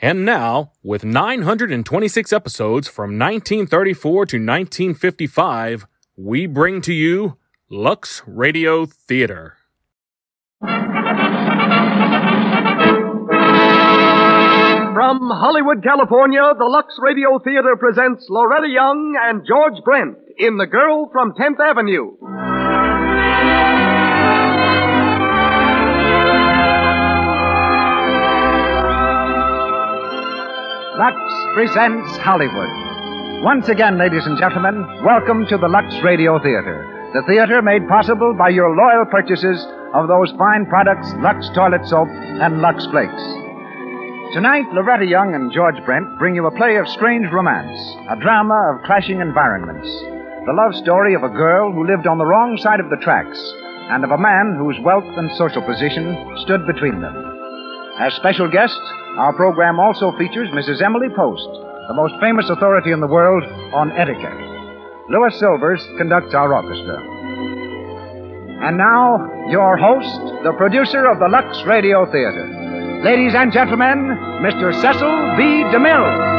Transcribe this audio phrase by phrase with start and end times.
[0.00, 5.86] And now, with 926 episodes from 1934 to 1955,
[6.16, 7.36] we bring to you
[7.68, 9.56] Lux Radio Theater.
[10.60, 10.76] From
[15.30, 21.10] Hollywood, California, the Lux Radio Theater presents Loretta Young and George Brent in The Girl
[21.12, 22.57] from 10th Avenue.
[30.98, 31.14] Lux
[31.54, 32.66] presents Hollywood.
[33.44, 36.82] Once again, ladies and gentlemen, welcome to the Lux Radio Theater,
[37.14, 42.08] the theater made possible by your loyal purchases of those fine products, Lux Toilet Soap
[42.10, 43.22] and Lux Flakes.
[44.34, 47.78] Tonight, Loretta Young and George Brent bring you a play of strange romance,
[48.10, 52.26] a drama of clashing environments, the love story of a girl who lived on the
[52.26, 53.38] wrong side of the tracks,
[53.94, 57.27] and of a man whose wealth and social position stood between them.
[57.98, 58.80] As special guest,
[59.18, 60.80] our program also features Mrs.
[60.80, 61.48] Emily Post,
[61.88, 63.42] the most famous authority in the world
[63.74, 64.38] on etiquette.
[65.10, 67.02] Louis Silvers conducts our orchestra.
[68.62, 69.18] And now,
[69.48, 73.02] your host, the producer of the Lux Radio Theater.
[73.02, 74.14] Ladies and gentlemen,
[74.46, 74.72] Mr.
[74.80, 75.66] Cecil B.
[75.74, 76.38] DeMille.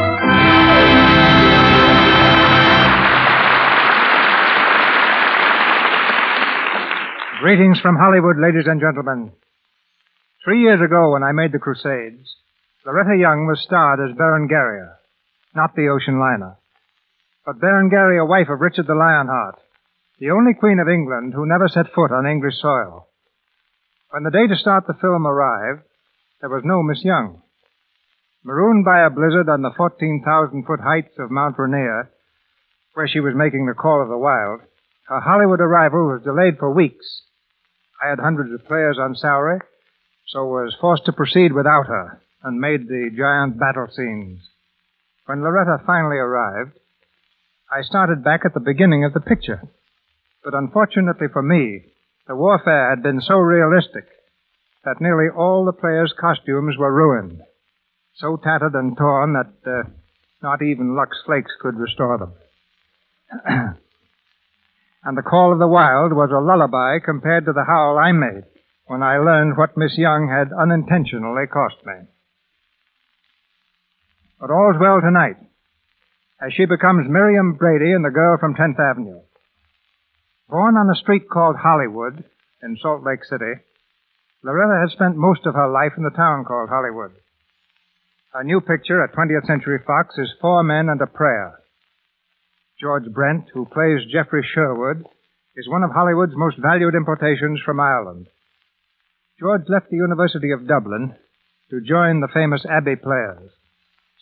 [7.40, 9.32] Greetings from Hollywood, ladies and gentlemen.
[10.42, 12.36] Three years ago, when I made The Crusades,
[12.86, 14.96] Loretta Young was starred as Berengaria,
[15.54, 16.56] not the ocean liner,
[17.44, 19.60] but Berengaria, wife of Richard the Lionheart,
[20.18, 23.06] the only queen of England who never set foot on English soil.
[24.12, 25.82] When the day to start the film arrived,
[26.40, 27.42] there was no Miss Young.
[28.42, 32.08] Marooned by a blizzard on the 14,000 foot heights of Mount Rainier,
[32.94, 34.62] where she was making the call of the wild,
[35.08, 37.24] her Hollywood arrival was delayed for weeks.
[38.02, 39.60] I had hundreds of players on salary,
[40.30, 44.38] so was forced to proceed without her and made the giant battle scenes.
[45.26, 46.78] When Loretta finally arrived,
[47.70, 49.60] I started back at the beginning of the picture.
[50.44, 51.82] But unfortunately for me,
[52.28, 54.06] the warfare had been so realistic
[54.84, 57.40] that nearly all the players' costumes were ruined,
[58.14, 59.82] so tattered and torn that uh,
[60.42, 62.32] not even Lux Flakes could restore them.
[65.04, 68.44] and the call of the wild was a lullaby compared to the howl I made
[68.90, 72.10] when I learned what Miss Young had unintentionally cost me.
[74.40, 75.38] But all's well tonight,
[76.42, 79.22] as she becomes Miriam Brady and The Girl from 10th Avenue.
[80.48, 82.24] Born on a street called Hollywood
[82.64, 83.62] in Salt Lake City,
[84.42, 87.12] Loretta has spent most of her life in the town called Hollywood.
[88.34, 91.60] Her new picture at 20th Century Fox is Four Men and a Prayer.
[92.80, 95.06] George Brent, who plays Geoffrey Sherwood,
[95.54, 98.26] is one of Hollywood's most valued importations from Ireland.
[99.40, 101.14] George left the University of Dublin
[101.70, 103.50] to join the famous Abbey Players.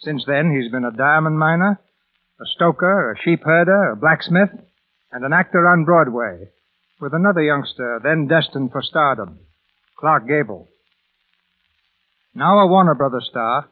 [0.00, 1.80] Since then, he's been a diamond miner,
[2.40, 4.50] a stoker, a sheep herder, a blacksmith,
[5.10, 6.50] and an actor on Broadway,
[7.00, 9.40] with another youngster then destined for stardom,
[9.98, 10.68] Clark Gable.
[12.32, 13.68] Now a Warner Brothers star,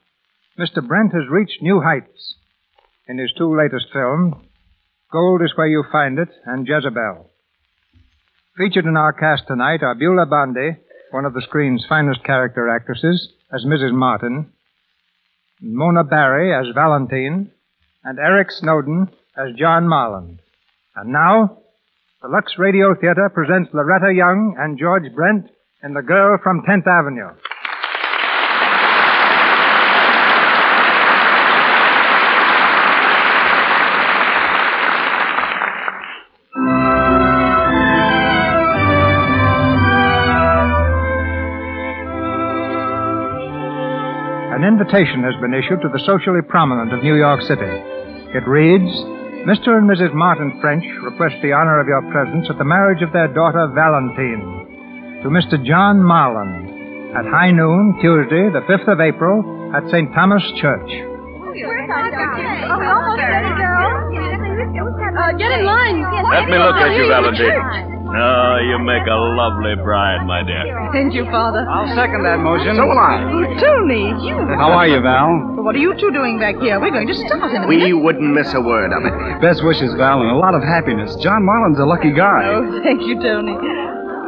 [0.59, 0.85] Mr.
[0.85, 2.35] Brent has reached new heights.
[3.07, 4.35] In his two latest films,
[5.13, 7.31] Gold is Where You Find It and Jezebel.
[8.57, 10.79] Featured in our cast tonight are Beulah Bondi,
[11.11, 13.93] one of the screen's finest character actresses, as Mrs.
[13.93, 14.53] Martin,
[15.61, 17.51] Mona Barrie as Valentine,
[18.05, 20.39] and Eric Snowden as John Marland.
[20.95, 21.59] And now,
[22.23, 25.49] the Lux Radio Theater presents Loretta Young and George Brent
[25.83, 27.31] in The Girl from 10th Avenue.
[44.77, 47.65] Invitation has been issued to the socially prominent of New York City.
[48.37, 48.93] It reads
[49.49, 49.73] Mr.
[49.73, 50.13] and Mrs.
[50.13, 55.25] Martin French request the honor of your presence at the marriage of their daughter Valentine
[55.25, 55.57] to Mr.
[55.65, 59.41] John Marland at high noon, Tuesday, the 5th of April,
[59.73, 60.13] at St.
[60.13, 60.91] Thomas Church.
[65.17, 66.05] Uh, get in line.
[66.05, 67.96] Let me look at you, Valentine.
[68.09, 70.65] Oh, you make a lovely bride, my dear.
[70.93, 71.67] Thank you, Father.
[71.69, 72.77] I'll second that motion.
[72.77, 73.19] So will I.
[73.25, 74.37] Oh, Tony, you.
[74.57, 75.63] How are you, Val?
[75.63, 76.79] What are you two doing back here?
[76.81, 77.99] We're going to start in a We minute.
[77.99, 79.41] wouldn't miss a word of it.
[79.43, 81.17] Best wishes, Val, and a lot of happiness.
[81.17, 82.47] John Marland's a lucky guy.
[82.47, 83.53] Oh, thank you, Tony.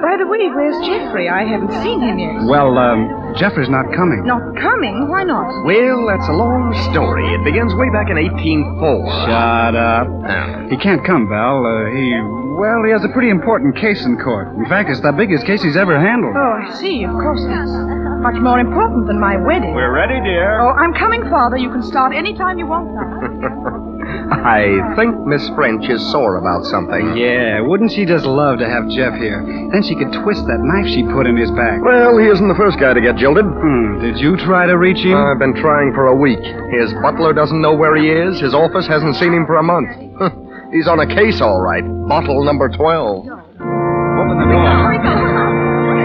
[0.02, 1.28] By the way, where's Jeffrey?
[1.28, 2.46] I haven't seen him yet.
[2.46, 4.22] Well, um, Jeffrey's not coming.
[4.24, 5.08] Not coming?
[5.08, 5.50] Why not?
[5.64, 7.26] Well, that's a long story.
[7.34, 9.26] It begins way back in 1804.
[9.26, 10.70] Shut up.
[10.70, 11.66] He can't come, Val.
[11.66, 12.14] Uh, he,
[12.58, 14.54] well, he has a pretty important case in court.
[14.56, 16.34] In fact, it's the biggest case he's ever handled.
[16.36, 17.04] Oh, I see.
[17.04, 17.70] Of course, that's
[18.18, 19.74] much more important than my wedding.
[19.74, 20.60] We're ready, dear.
[20.60, 21.56] Oh, I'm coming, Father.
[21.56, 23.86] You can start any time you want now.
[24.32, 27.16] I think Miss French is sore about something.
[27.16, 29.44] Yeah, wouldn't she just love to have Jeff here?
[29.72, 31.80] Then she could twist that knife she put in his back.
[31.82, 33.44] Well, he isn't the first guy to get jilted.
[33.44, 35.14] Hmm, did you try to reach him?
[35.16, 36.40] I've been trying for a week.
[36.72, 38.40] His butler doesn't know where he is.
[38.40, 39.90] His office hasn't seen him for a month.
[40.72, 41.82] He's on a case, all right.
[42.08, 43.26] Bottle number 12.
[43.26, 45.98] Open the door.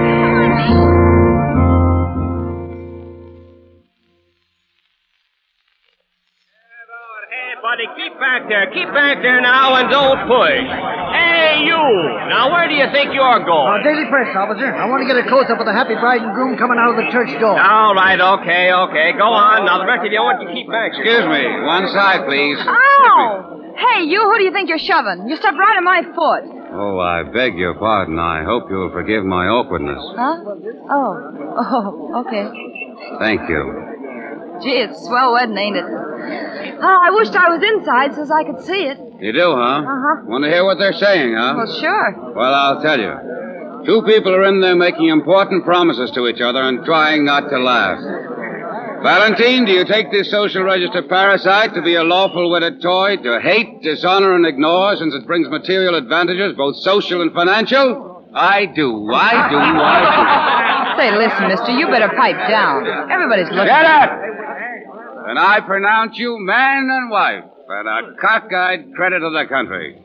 [7.34, 8.68] Hey, buddy, keep back there.
[8.72, 10.64] Keep back there now and don't push.
[11.16, 11.82] Hey, you.
[12.30, 13.84] Now, where do you think you're Uh, going?
[13.84, 14.70] Daily Press, officer.
[14.76, 16.92] I want to get a close up of the happy bride and groom coming out
[16.92, 17.58] of the church door.
[17.60, 19.14] All right, okay, okay.
[19.18, 19.66] Go on.
[19.66, 20.92] Now, the rest of you, what you keep back?
[20.94, 22.60] Excuse me, one side, please.
[22.62, 23.63] Ow!
[23.76, 25.28] Hey, you, who do you think you're shoving?
[25.28, 26.44] You stepped right on my foot.
[26.74, 28.20] Oh, I beg your pardon.
[28.20, 30.02] I hope you'll forgive my awkwardness.
[30.16, 30.44] Huh?
[30.90, 31.54] Oh.
[31.58, 32.50] Oh, okay.
[33.20, 34.60] Thank you.
[34.62, 35.86] Gee, it's a swell wedding, ain't it?
[35.86, 38.98] Oh, I wished I was inside so I could see it.
[39.20, 39.82] You do, huh?
[39.86, 40.24] Uh-huh.
[40.26, 41.54] Want to hear what they're saying, huh?
[41.58, 42.34] Well, sure.
[42.36, 43.86] Well, I'll tell you.
[43.86, 47.60] Two people are in there making important promises to each other and trying not to
[47.60, 48.00] laugh.
[49.04, 53.42] Valentine, do you take this social register parasite to be a lawful wedded toy to
[53.42, 58.24] hate, dishonor, and ignore since it brings material advantages, both social and financial?
[58.34, 59.12] I do.
[59.12, 59.60] I do.
[59.60, 61.00] I do.
[61.02, 62.88] Say, listen, mister, you better pipe down.
[63.12, 63.68] Everybody's looking.
[63.68, 64.10] Shut up!
[65.28, 70.00] And I pronounce you man and wife and a cockeyed credit of the country.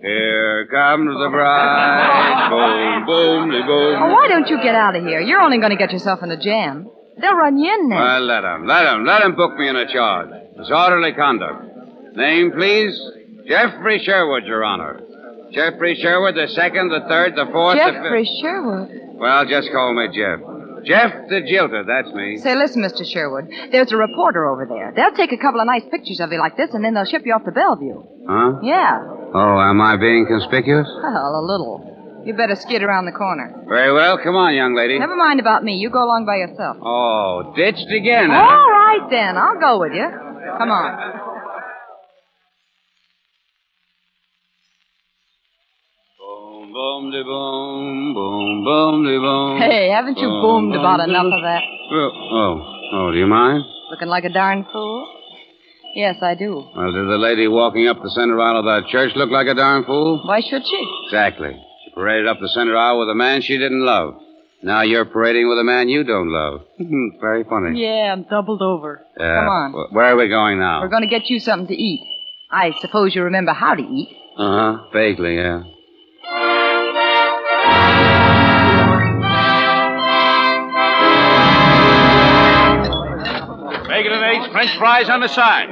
[0.00, 2.50] Here comes the bride.
[2.50, 4.02] Boom, boom, boom.
[4.02, 5.20] Oh, why don't you get out of here?
[5.20, 6.90] You're only going to get yourself in a jam.
[7.20, 7.98] They'll run you in there.
[7.98, 8.66] Well, let him.
[8.66, 9.04] Let him.
[9.04, 10.30] Let him book me in a charge.
[10.56, 12.16] Disorderly conduct.
[12.16, 12.98] Name, please?
[13.46, 15.00] Jeffrey Sherwood, Your Honor.
[15.52, 18.40] Jeffrey Sherwood, the second, the third, the fourth, the Jeffrey fifth.
[18.40, 18.88] Sherwood.
[19.14, 20.40] Well, just call me Jeff.
[20.84, 22.36] Jeff the Jilter, that's me.
[22.38, 23.06] Say, listen, Mr.
[23.06, 23.48] Sherwood.
[23.72, 24.92] There's a reporter over there.
[24.94, 27.22] They'll take a couple of nice pictures of you like this, and then they'll ship
[27.24, 28.02] you off to Bellevue.
[28.28, 28.58] Huh?
[28.62, 29.00] Yeah.
[29.32, 30.86] Oh, am I being conspicuous?
[31.02, 31.93] Well, a little.
[32.24, 33.52] You better skid around the corner.
[33.68, 34.18] Very well.
[34.22, 34.98] Come on, young lady.
[34.98, 35.76] Never mind about me.
[35.76, 36.78] You go along by yourself.
[36.80, 38.40] Oh, ditched again, huh?
[38.40, 39.36] All right, then.
[39.36, 40.08] I'll go with you.
[40.58, 41.20] Come on.
[46.18, 49.58] Boom, boom, de boom, boom, boom, de boom.
[49.58, 51.60] Hey, haven't you Boom, boomed about enough of that?
[51.92, 52.54] Well, oh,
[52.92, 53.62] oh, do you mind?
[53.90, 55.06] Looking like a darn fool?
[55.94, 56.66] Yes, I do.
[56.74, 59.54] Well, did the lady walking up the center aisle of that church look like a
[59.54, 60.22] darn fool?
[60.24, 60.82] Why should she?
[61.06, 61.54] Exactly.
[61.94, 64.20] She paraded up the center aisle with a man she didn't love.
[64.62, 66.62] Now you're parading with a man you don't love.
[67.20, 67.80] Very funny.
[67.80, 69.02] Yeah, I'm doubled over.
[69.18, 69.40] Yeah.
[69.40, 69.72] Come on.
[69.72, 70.80] Wh- Where are we going now?
[70.80, 72.00] We're going to get you something to eat.
[72.50, 74.08] I suppose you remember how to eat.
[74.36, 74.84] Uh huh.
[74.92, 75.62] Vaguely, yeah.
[83.88, 85.68] Bacon and eggs, French fries on the side.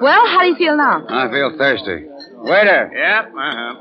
[0.00, 1.04] Well, how do you feel now?
[1.08, 2.04] I feel thirsty.
[2.36, 3.74] Waiter, Yep, uh-huh.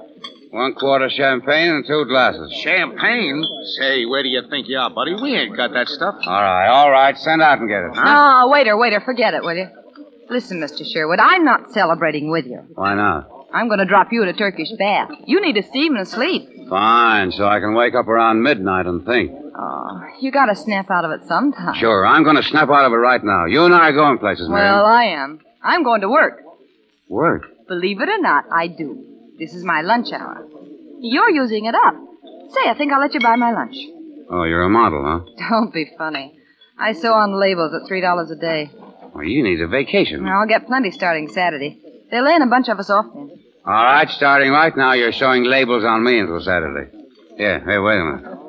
[0.52, 2.52] One quart of champagne and two glasses.
[2.64, 3.44] Champagne?
[3.80, 5.14] Say, where do you think you are, buddy?
[5.14, 6.16] We ain't got that stuff.
[6.26, 7.18] All right, all right.
[7.18, 7.94] Send out and get it.
[7.94, 9.70] No, oh, waiter, waiter, forget it, will you?
[10.30, 10.86] Listen, Mr.
[10.86, 12.62] Sherwood, I'm not celebrating with you.
[12.76, 13.30] Why not?
[13.52, 15.10] I'm going to drop you at a Turkish bath.
[15.26, 16.48] You need to steam and sleep.
[16.70, 19.32] Fine, so I can wake up around midnight and think.
[19.56, 21.74] Oh, you got to snap out of it sometime.
[21.76, 23.46] Sure, I'm going to snap out of it right now.
[23.46, 24.62] You and I are going places, Mary.
[24.62, 25.42] Well, I am.
[25.64, 26.42] I'm going to work.
[27.08, 27.68] Work.
[27.68, 29.09] Believe it or not, I do.
[29.40, 30.46] This is my lunch hour.
[31.00, 31.96] You're using it up.
[32.52, 33.76] Say, I think I'll let you buy my lunch.
[34.30, 35.48] Oh, you're a model, huh?
[35.50, 36.38] Don't be funny.
[36.78, 38.70] I sew on labels at three dollars a day.
[39.14, 40.28] Well, you need a vacation.
[40.28, 41.82] I'll get plenty starting Saturday.
[42.12, 43.32] They're laying a bunch of us off then.
[43.66, 46.92] All right, starting right now, you're sewing labels on me until Saturday.
[47.38, 48.40] Yeah, hey, wait a minute.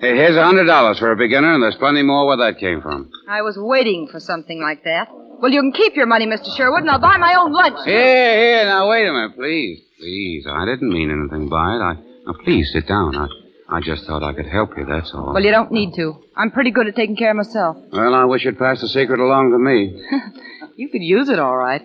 [0.00, 2.80] Hey, here's a hundred dollars for a beginner, and there's plenty more where that came
[2.80, 3.10] from.
[3.28, 5.08] I was waiting for something like that.
[5.40, 6.54] Well, you can keep your money, Mr.
[6.56, 7.78] Sherwood, and I'll buy my own lunch.
[7.86, 9.80] Here, here, now wait a minute, please.
[9.98, 11.80] Please, I didn't mean anything by it.
[11.80, 11.94] I
[12.26, 13.16] now please sit down.
[13.16, 13.26] I
[13.72, 15.32] I just thought I could help you, that's all.
[15.32, 16.22] Well, you don't need to.
[16.36, 17.76] I'm pretty good at taking care of myself.
[17.92, 20.02] Well, I wish you'd pass the secret along to me.
[20.76, 21.82] You could use it all right.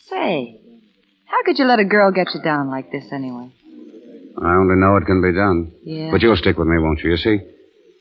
[0.00, 0.60] Say,
[1.24, 3.50] how could you let a girl get you down like this anyway?
[4.36, 5.72] I only know it can be done.
[5.82, 6.10] Yeah.
[6.10, 7.12] But you'll stick with me, won't you?
[7.12, 7.38] You see?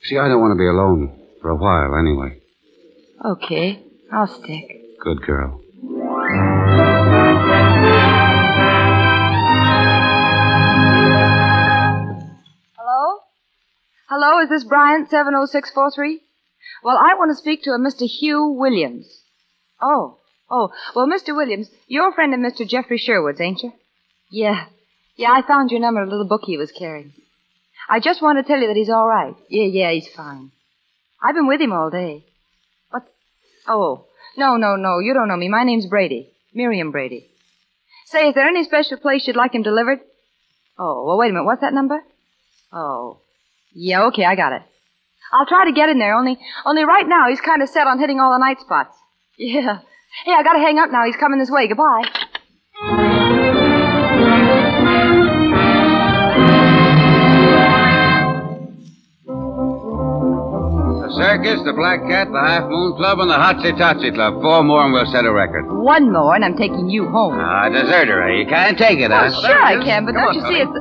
[0.03, 1.17] See, I don't want to be alone.
[1.41, 2.41] For a while, anyway.
[3.23, 4.81] Okay, I'll stick.
[4.99, 5.61] Good girl.
[12.77, 13.19] Hello?
[14.09, 16.21] Hello, is this Bryant 70643?
[16.83, 18.07] Well, I want to speak to a Mr.
[18.07, 19.21] Hugh Williams.
[19.81, 20.17] Oh,
[20.49, 21.35] oh, well, Mr.
[21.35, 22.67] Williams, you're a friend of Mr.
[22.67, 23.73] Jeffrey Sherwood's, ain't you?
[24.31, 24.65] Yeah.
[25.15, 27.13] Yeah, I found your number in a little book he was carrying.
[27.89, 29.35] I just want to tell you that he's all right.
[29.49, 30.51] Yeah, yeah, he's fine.
[31.21, 32.25] I've been with him all day.
[33.67, 34.05] Oh,
[34.37, 35.49] no, no, no, you don't know me.
[35.49, 36.31] My name's Brady.
[36.53, 37.27] Miriam Brady.
[38.05, 39.99] Say, is there any special place you'd like him delivered?
[40.77, 41.45] Oh, well, wait a minute.
[41.45, 42.01] What's that number?
[42.71, 43.19] Oh.
[43.73, 44.61] Yeah, okay, I got it.
[45.33, 47.99] I'll try to get in there, only only right now he's kind of set on
[47.99, 48.95] hitting all the night spots.
[49.37, 49.79] Yeah.
[50.23, 51.05] Hey, I gotta hang up now.
[51.05, 51.67] He's coming this way.
[51.67, 52.03] Goodbye.
[61.17, 64.41] Circus, the Black Cat, the Half Moon Club, and the Hotsy Totsy Club.
[64.41, 65.65] Four more and we'll set a record.
[65.67, 67.39] One more, and I'm taking you home.
[67.39, 68.39] Ah, deserter, eh?
[68.39, 69.29] You can't take it, huh?
[69.31, 70.71] Well, sure I can, but don't you see it's...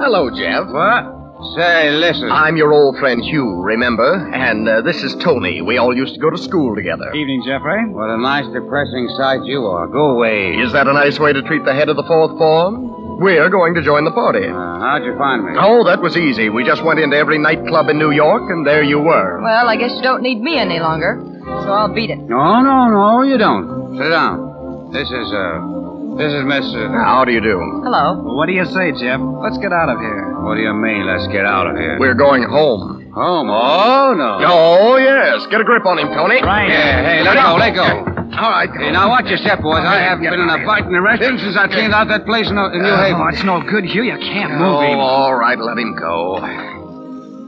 [0.00, 0.68] Hello, Jeff.
[0.68, 1.16] What?
[1.56, 2.30] Say, listen.
[2.30, 4.28] I'm your old friend Hugh, remember?
[4.34, 5.62] And uh, this is Tony.
[5.62, 7.14] We all used to go to school together.
[7.14, 7.88] Evening, Jeffrey.
[7.88, 9.86] What a nice, depressing sight you are.
[9.86, 10.56] Go away.
[10.60, 12.99] Is that a nice way to treat the head of the fourth form?
[13.20, 14.48] We're going to join the party.
[14.48, 15.52] Uh, how'd you find me?
[15.60, 16.48] Oh, that was easy.
[16.48, 19.42] We just went into every nightclub in New York, and there you were.
[19.42, 22.16] Well, I guess you don't need me any longer, so I'll beat it.
[22.16, 23.98] No, no, no, you don't.
[23.98, 24.88] Sit down.
[24.96, 27.60] This is, uh, this is Miss, uh, How do you do?
[27.84, 28.24] Hello.
[28.24, 29.20] What do you say, Jeff?
[29.20, 30.40] Let's get out of here.
[30.40, 31.98] what do you mean, let's get out of here?
[32.00, 33.12] We're going home.
[33.12, 33.50] home.
[33.52, 34.40] Oh, no.
[34.48, 35.44] Oh, yes.
[35.52, 36.40] Get a grip on him, Tony.
[36.40, 36.70] Right.
[36.72, 38.09] Yeah, hey, let go, let go.
[38.32, 38.70] All right.
[38.70, 39.84] Hey, now watch your step, boys.
[39.84, 42.48] I haven't been in a fight in a restaurant since I cleaned out that place
[42.48, 43.20] in, in New Haven.
[43.20, 44.02] Oh, it's no good, Hugh.
[44.04, 44.98] You can't move Oh, him.
[44.98, 45.58] all right.
[45.58, 46.38] Let him go.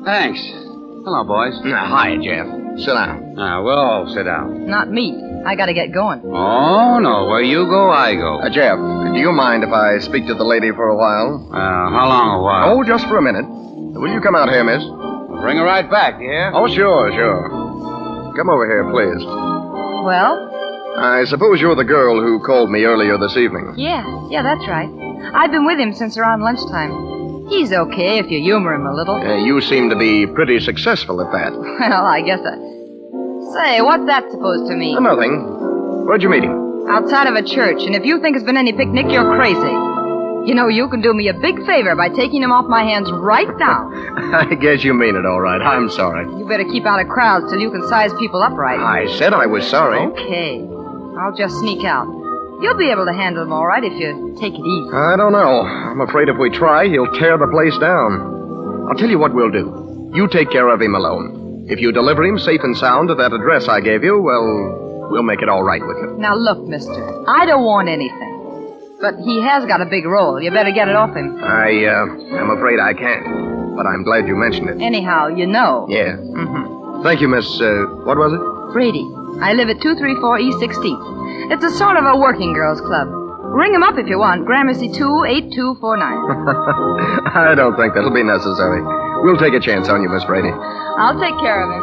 [0.04, 0.40] Thanks.
[1.04, 1.58] Hello, boys.
[1.64, 2.46] Now, hi, Jeff.
[2.78, 3.34] Sit down.
[3.34, 4.66] Now, we'll all sit down.
[4.66, 5.14] Not me.
[5.46, 6.22] I gotta get going.
[6.24, 7.26] Oh, no.
[7.26, 8.40] Where you go, I go.
[8.40, 11.48] Uh, Jeff, do you mind if I speak to the lady for a while?
[11.52, 11.56] Uh,
[11.90, 12.70] how long a while?
[12.78, 13.44] Oh, just for a minute.
[13.48, 14.82] Will you come out here, miss?
[15.42, 16.50] Bring her right back, you hear?
[16.54, 18.34] Oh, sure, sure.
[18.36, 19.24] Come over here, please.
[19.24, 20.48] Well,
[20.98, 23.74] I suppose you're the girl who called me earlier this evening.
[23.76, 24.88] yeah, yeah, that's right.
[25.34, 27.48] I've been with him since around lunchtime.
[27.48, 29.16] He's okay if you humor him a little.
[29.16, 31.52] Uh, you seem to be pretty successful at that.
[31.82, 32.56] Well, I guess I.
[33.54, 34.96] Say, what's that supposed to mean?
[34.96, 36.06] Uh, nothing.
[36.06, 36.88] Where'd you meet him?
[36.88, 39.74] Outside of a church, and if you think it's been any picnic, you're crazy.
[40.48, 43.10] You know, you can do me a big favor by taking him off my hands
[43.12, 43.88] right now.
[44.34, 45.60] I guess you mean it all right.
[45.60, 46.24] I'm sorry.
[46.26, 48.78] You better keep out of crowds till you can size people up right.
[48.80, 49.98] I said I was sorry.
[49.98, 50.58] Okay.
[51.18, 52.06] I'll just sneak out.
[52.62, 54.90] You'll be able to handle him all right if you take it easy.
[54.94, 55.62] I don't know.
[55.62, 58.86] I'm afraid if we try, he'll tear the place down.
[58.88, 60.10] I'll tell you what we'll do.
[60.14, 61.66] You take care of him alone.
[61.68, 65.22] If you deliver him safe and sound to that address I gave you, well, we'll
[65.22, 66.16] make it all right with you.
[66.18, 66.92] Now, look, mister.
[67.28, 68.28] I don't want anything.
[69.00, 70.40] But he has got a big roll.
[70.40, 71.42] You better get it off him.
[71.42, 73.74] I, uh, I'm afraid I can't.
[73.74, 74.80] But I'm glad you mentioned it.
[74.80, 75.86] Anyhow, you know.
[75.88, 76.14] Yeah.
[76.16, 77.02] Mm-hmm.
[77.02, 78.72] Thank you, Miss, uh, what was it?
[78.72, 79.02] Brady.
[79.40, 81.52] I live at 234 East 16th.
[81.52, 83.08] It's a sort of a working girls' club.
[83.08, 84.46] Ring him up if you want.
[84.46, 86.02] Gramercy 28249.
[87.34, 88.82] I don't think that'll be necessary.
[89.22, 90.50] We'll take a chance on you, Miss Brady.
[90.50, 91.82] I'll take care of him.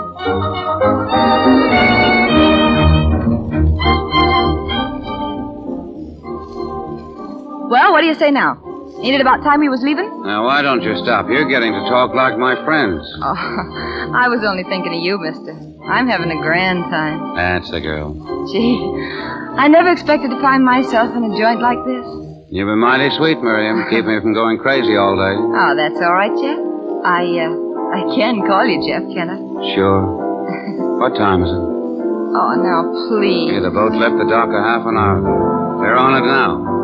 [7.69, 8.68] Well, what do you say now?
[8.99, 10.11] Ain't it about time he was leaving?
[10.27, 11.29] Now, why don't you stop?
[11.29, 12.99] You're getting to talk like my friends.
[13.23, 13.31] Oh,
[14.13, 15.55] I was only thinking of you, mister.
[15.87, 17.35] I'm having a grand time.
[17.35, 18.11] That's the girl.
[18.51, 18.75] Gee,
[19.55, 22.03] I never expected to find myself in a joint like this.
[22.51, 23.87] You've been mighty sweet, Miriam.
[23.89, 25.35] Keep me from going crazy all day.
[25.37, 26.59] Oh, that's all right, Jeff.
[27.07, 27.55] I, uh,
[27.95, 29.39] I can call you Jeff, can I?
[29.75, 30.99] Sure.
[30.99, 31.55] What time is it?
[32.35, 33.53] Oh, now, please.
[33.53, 35.79] Yeah, the boat left the dock a half an hour ago.
[35.81, 36.78] They're on it now.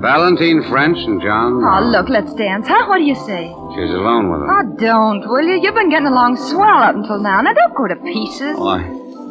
[0.00, 1.58] Valentine French and John.
[1.64, 2.86] Oh, look, let's dance, huh?
[2.86, 3.50] What do you say?
[3.74, 4.48] She's alone with him.
[4.50, 5.58] Oh, don't, will you?
[5.60, 7.40] You've been getting along swell up until now.
[7.42, 8.56] Now, don't go to pieces.
[8.58, 8.78] Why?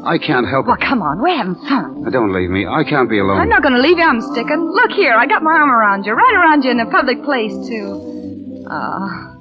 [0.05, 0.81] I can't help Well, it.
[0.83, 2.03] come on, we're having fun.
[2.11, 2.67] Don't leave me.
[2.67, 3.39] I can't be alone.
[3.39, 4.03] I'm not going to leave you.
[4.03, 4.59] I'm sticking.
[4.59, 7.53] Look here, I got my arm around you, right around you in a public place,
[7.67, 8.65] too.
[8.69, 9.35] Ah,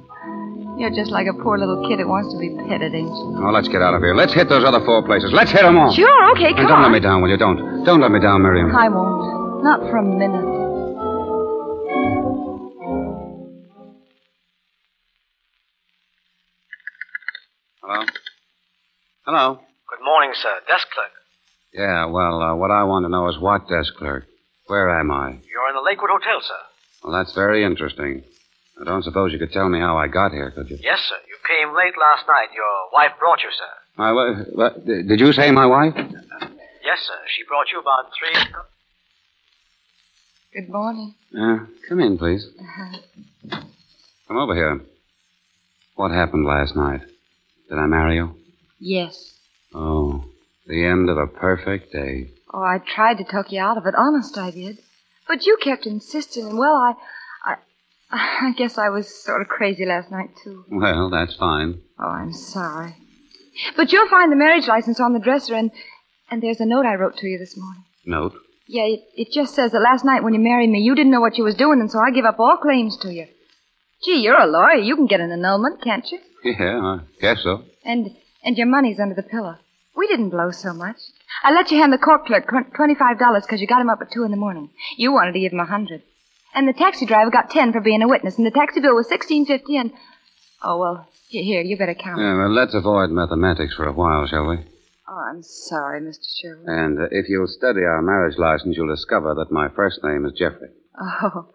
[0.79, 3.43] you're just like a poor little kid that wants to be petted, ain't you?
[3.43, 4.15] Oh, let's get out of here.
[4.15, 5.31] Let's hit those other four places.
[5.33, 5.91] Let's hit them all.
[5.93, 6.83] Sure, okay, And come don't on.
[6.83, 7.37] let me down, will you?
[7.37, 7.83] Don't.
[7.83, 8.73] Don't let me down, Miriam.
[8.75, 9.63] I won't.
[9.63, 10.56] Not for a minute.
[17.87, 18.03] Hello?
[19.25, 19.59] Hello?
[19.87, 20.59] Good morning, sir.
[20.67, 21.11] Desk clerk.
[21.73, 24.25] Yeah, well, uh, what I want to know is what desk clerk?
[24.65, 25.39] Where am I?
[25.47, 26.59] You're in the Lakewood Hotel, sir.
[27.01, 28.25] Well, that's very interesting.
[28.81, 30.77] I don't suppose you could tell me how I got here, could you?
[30.81, 31.15] Yes, sir.
[31.29, 32.49] You came late last night.
[32.53, 33.71] Your wife brought you, sir.
[33.95, 34.47] My wife?
[34.51, 35.93] What, did you say my wife?
[35.95, 37.19] Yes, sir.
[37.37, 38.69] She brought you about three o'clock.
[40.53, 41.15] Good morning.
[41.31, 42.45] Uh, come in, please.
[42.59, 43.61] Uh-huh.
[44.27, 44.81] Come over here.
[45.95, 46.99] What happened last night?
[47.69, 48.35] Did I marry you?
[48.79, 49.33] Yes.
[49.73, 50.23] Oh,
[50.65, 52.31] the end of a perfect day.
[52.53, 53.95] Oh, I tried to talk you out of it.
[53.97, 54.79] Honest, I did.
[55.27, 56.93] But you kept insisting, and well, I,
[57.45, 60.63] I, I guess I was sort of crazy last night too.
[60.69, 61.81] Well, that's fine.
[61.99, 62.95] Oh, I'm sorry.
[63.75, 65.71] But you'll find the marriage license on the dresser, and
[66.29, 67.83] and there's a note I wrote to you this morning.
[68.05, 68.33] Note.
[68.67, 71.21] Yeah, it, it just says that last night when you married me, you didn't know
[71.21, 73.27] what you was doing, and so I give up all claims to you.
[74.03, 74.75] Gee, you're a lawyer.
[74.75, 76.19] You can get an annulment, can't you?
[76.59, 77.63] Yeah, I guess so.
[77.83, 79.55] And and your money's under the pillow.
[79.95, 80.97] We didn't blow so much.
[81.43, 84.11] I let you hand the court clerk twenty-five dollars because you got him up at
[84.11, 84.69] two in the morning.
[84.97, 86.03] You wanted to give him a hundred,
[86.53, 89.07] and the taxi driver got ten for being a witness, and the taxi bill was
[89.09, 89.75] sixteen fifty.
[89.77, 89.91] And
[90.63, 92.21] oh well, here you better count.
[92.21, 94.57] Yeah, well, let's avoid mathematics for a while, shall we?
[95.09, 96.19] Oh, I'm sorry, Mr.
[96.41, 96.67] Sherwood.
[96.67, 100.33] And uh, if you'll study our marriage license, you'll discover that my first name is
[100.37, 100.69] Jeffrey.
[100.99, 101.49] Oh,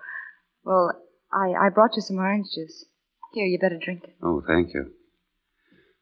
[0.64, 0.92] well,
[1.32, 2.86] I I brought you some orange juice.
[3.32, 4.14] Here, you better drink it.
[4.22, 4.92] Oh, thank you.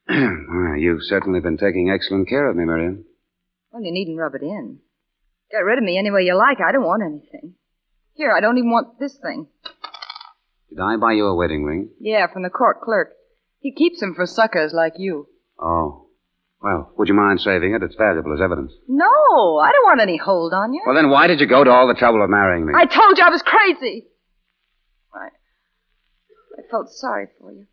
[0.78, 3.04] you've certainly been taking excellent care of me, Marion.
[3.72, 4.78] Well, you needn't rub it in.
[5.50, 6.58] Get rid of me any way you like.
[6.60, 7.54] I don't want anything.
[8.14, 9.46] Here, I don't even want this thing.
[10.68, 11.90] Did I buy you a wedding ring?
[12.00, 13.12] Yeah, from the court clerk.
[13.60, 15.28] He keeps them for suckers like you.
[15.60, 16.06] Oh.
[16.62, 17.82] Well, would you mind saving it?
[17.82, 18.72] It's valuable as evidence.
[18.86, 20.82] No, I don't want any hold on you.
[20.84, 22.72] Well, then why did you go to all the trouble of marrying me?
[22.76, 24.06] I told you I was crazy.
[26.70, 27.66] Felt sorry for you.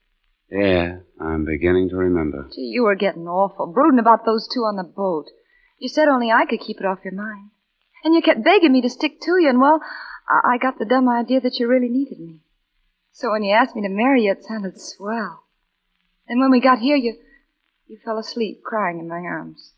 [0.50, 2.50] Yeah, I'm beginning to remember.
[2.54, 5.25] Gee, you were getting awful, brooding about those two on the boat.
[5.77, 7.51] You said only I could keep it off your mind.
[8.04, 9.82] And you kept begging me to stick to you, and well,
[10.30, 12.42] I, I got the dumb idea that you really needed me.
[13.12, 15.44] So when you asked me to marry you, it sounded swell.
[16.27, 17.16] And when we got here, you
[17.88, 19.74] you fell asleep crying in my arms.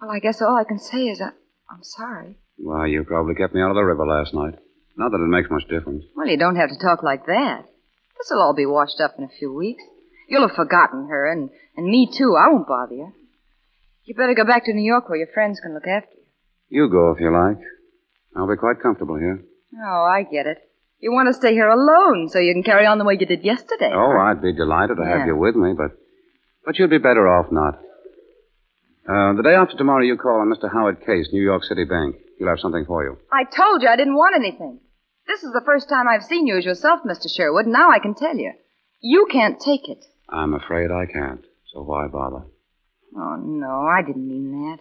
[0.00, 1.30] Well, I guess all I can say is I,
[1.70, 2.36] I'm sorry.
[2.56, 4.54] Why, you probably kept me out of the river last night.
[4.96, 6.04] Not that it makes much difference.
[6.16, 7.64] Well, you don't have to talk like that.
[8.18, 9.82] This'll all be washed up in a few weeks.
[10.28, 12.34] You'll have forgotten her, and, and me too.
[12.34, 13.12] I won't bother you.
[14.04, 16.22] You better go back to New York where your friends can look after you.
[16.84, 17.58] You go if you like.
[18.36, 19.44] I'll be quite comfortable here.
[19.78, 20.58] Oh, I get it.
[20.98, 23.44] You want to stay here alone so you can carry on the way you did
[23.44, 23.90] yesterday.
[23.92, 25.18] Oh, I'd be delighted to Yeah.
[25.18, 25.92] have you with me, but
[26.64, 27.74] but you'd be better off not.
[29.08, 30.72] Uh, the day after tomorrow, you call on Mr.
[30.72, 32.16] Howard Case, New York City Bank.
[32.38, 33.18] He'll have something for you.
[33.32, 34.80] I told you I didn't want anything.
[35.36, 37.28] This is the first time I've seen you as yourself, Mr.
[37.28, 38.52] Sherwood, and now I can tell you.
[39.00, 40.02] You can't take it.
[40.30, 41.44] I'm afraid I can't,
[41.74, 42.46] so why bother?
[43.14, 44.78] Oh, no, I didn't mean that.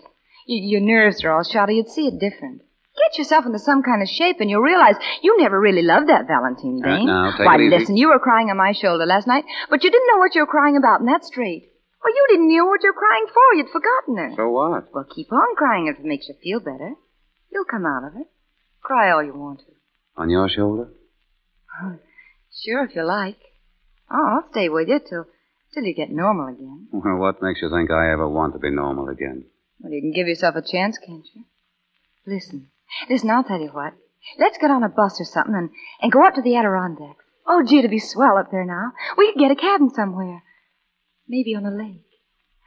[0.48, 1.68] Y- your nerves are all shot.
[1.76, 2.62] You'd see it different.
[2.96, 6.26] Get yourself into some kind of shape, and you'll realize you never really loved that
[6.26, 7.06] Valentine Uh, Dane.
[7.06, 7.78] now, take Why, it easy.
[7.78, 10.42] listen, you were crying on my shoulder last night, but you didn't know what you
[10.44, 11.68] were crying about, and that's straight.
[12.02, 13.56] Well, you didn't know what you were crying for.
[13.58, 14.32] You'd forgotten her.
[14.38, 14.94] So what?
[14.94, 16.94] Well, keep on crying if it makes you feel better.
[17.52, 18.28] You'll come out of it.
[18.82, 19.75] Cry all you want to.
[20.18, 20.90] On your shoulder?
[22.64, 23.38] Sure, if you like.
[24.10, 25.26] Oh, I'll stay with you till
[25.74, 26.88] till you get normal again.
[26.94, 29.46] Well, what makes you think I ever want to be normal again?
[29.80, 31.44] Well, you can give yourself a chance, can't you?
[32.26, 32.70] Listen,
[33.10, 33.94] listen, I'll tell you what.
[34.40, 35.70] Let's get on a bus or something and,
[36.02, 37.24] and go up to the Adirondacks.
[37.46, 38.94] Oh, gee, it'd be swell up there now.
[39.18, 40.42] We could get a cabin somewhere.
[41.28, 42.02] Maybe on a lake.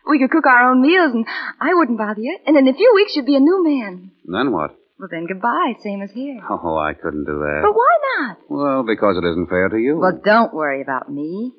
[0.08, 1.26] We could cook our own meals and
[1.60, 2.38] I wouldn't bother you.
[2.46, 4.12] And in a few weeks you'd be a new man.
[4.24, 4.76] Then what?
[4.98, 6.40] Well, then goodbye, same as here.
[6.50, 7.60] Oh, I couldn't do that.
[7.62, 8.38] But why not?
[8.48, 9.98] Well, because it isn't fair to you.
[9.98, 11.52] Well, don't worry about me.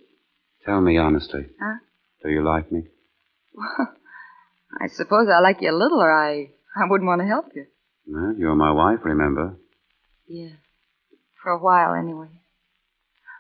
[0.65, 1.45] Tell me honestly.
[1.61, 1.77] Huh?
[2.21, 2.83] Do you like me?
[3.55, 3.93] Well,
[4.81, 7.65] I suppose I like you a little or I, I wouldn't want to help you.
[8.07, 9.55] Well, you're my wife, remember?
[10.27, 10.55] Yeah.
[11.41, 12.41] For a while, anyway.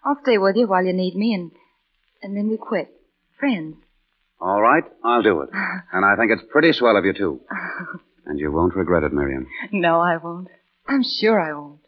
[0.05, 1.51] I'll stay with you while you need me, and
[2.21, 2.89] and then we quit.
[3.37, 3.75] Friends.
[4.39, 5.49] All right, I'll do it.
[5.91, 7.41] and I think it's pretty swell of you, too.
[8.29, 9.47] And you won't regret it, Miriam.
[9.71, 10.49] no, I won't.
[10.87, 11.79] I'm sure I won't.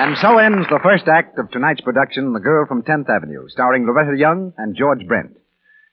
[0.00, 3.86] And so ends the first act of tonight's production, The Girl from 10th Avenue, starring
[3.86, 5.36] Loretta Young and George Brent.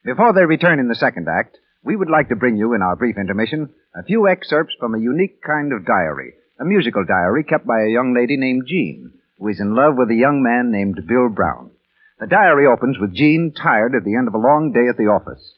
[0.05, 2.95] Before they return in the second act, we would like to bring you, in our
[2.95, 7.65] brief intermission, a few excerpts from a unique kind of diary, a musical diary kept
[7.65, 11.07] by a young lady named Jean, who is in love with a young man named
[11.07, 11.71] Bill Brown.
[12.19, 15.05] The diary opens with Jean tired at the end of a long day at the
[15.05, 15.53] office.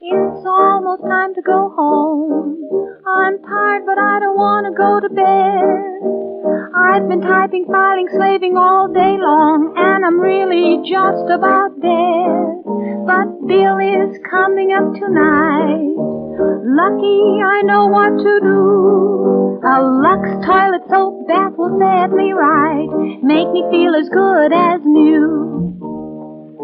[0.00, 2.64] It's almost time to go home.
[3.06, 6.24] I'm tired, but I don't want to go to bed.
[6.72, 12.64] I've been typing, filing, slaving all day long, and I'm really just about dead.
[13.04, 16.23] But Bill is coming up tonight.
[16.38, 19.60] Lucky I know what to do.
[19.62, 22.88] A Lux toilet soap bath will set me right.
[23.22, 25.54] Make me feel as good as new.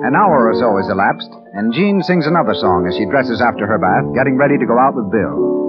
[0.03, 3.67] An hour or so has elapsed, and Jean sings another song as she dresses after
[3.67, 5.60] her bath, getting ready to go out with Bill.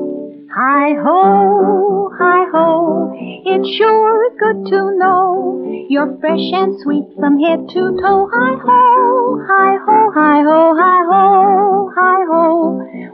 [0.51, 7.39] Hi ho, hi ho, it sure is good to know you're fresh and sweet from
[7.39, 8.27] head to toe.
[8.27, 11.23] Hi ho, hi ho, hi ho, hi ho,
[11.95, 12.43] hi ho.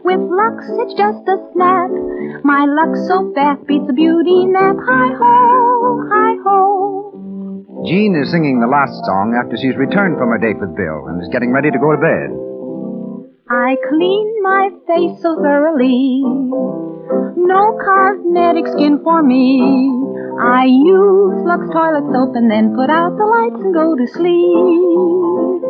[0.02, 1.94] With Lux, it's just a snap.
[2.42, 4.78] My Lux so fast beats a beauty nap.
[4.82, 7.84] Hi ho, hi ho.
[7.86, 11.22] Jean is singing the last song after she's returned from her date with Bill and
[11.22, 12.34] is getting ready to go to bed.
[13.46, 16.97] I clean my face so thoroughly.
[17.10, 19.62] No cosmetic skin for me.
[20.40, 25.64] I use Lux toilet soap and then put out the lights and go to sleep.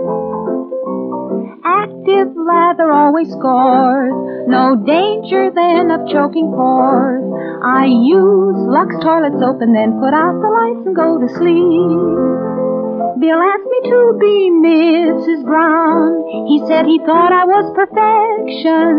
[1.63, 4.13] Active lather always scores.
[4.47, 7.23] No danger then of choking pores.
[7.63, 12.56] I use Lux toilet soap and then put out the lights and go to sleep.
[13.19, 15.43] Bill asked me to be Mrs.
[15.43, 16.45] Brown.
[16.45, 18.93] He said he thought I was perfection.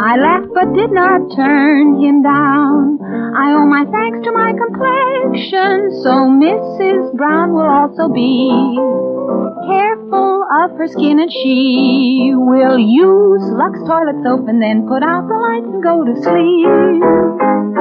[0.00, 2.98] I laughed but did not turn him down.
[3.38, 7.14] I owe my thanks to my complexion, so Mrs.
[7.14, 8.50] Brown will also be
[9.70, 15.28] careful of her skin and she will use Lux toilet soap and then put out
[15.28, 17.77] the lights and go to sleep.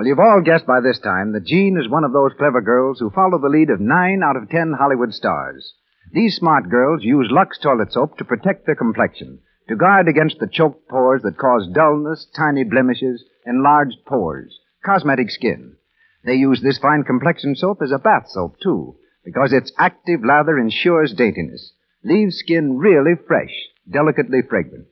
[0.00, 2.98] Well, you've all guessed by this time that Jean is one of those clever girls
[2.98, 5.74] who follow the lead of nine out of ten Hollywood stars.
[6.10, 10.48] These smart girls use Lux toilet soap to protect their complexion, to guard against the
[10.50, 15.76] choked pores that cause dullness, tiny blemishes, enlarged pores, cosmetic skin.
[16.24, 20.58] They use this fine complexion soap as a bath soap, too, because its active lather
[20.58, 23.52] ensures daintiness, leaves skin really fresh,
[23.86, 24.88] delicately fragrant.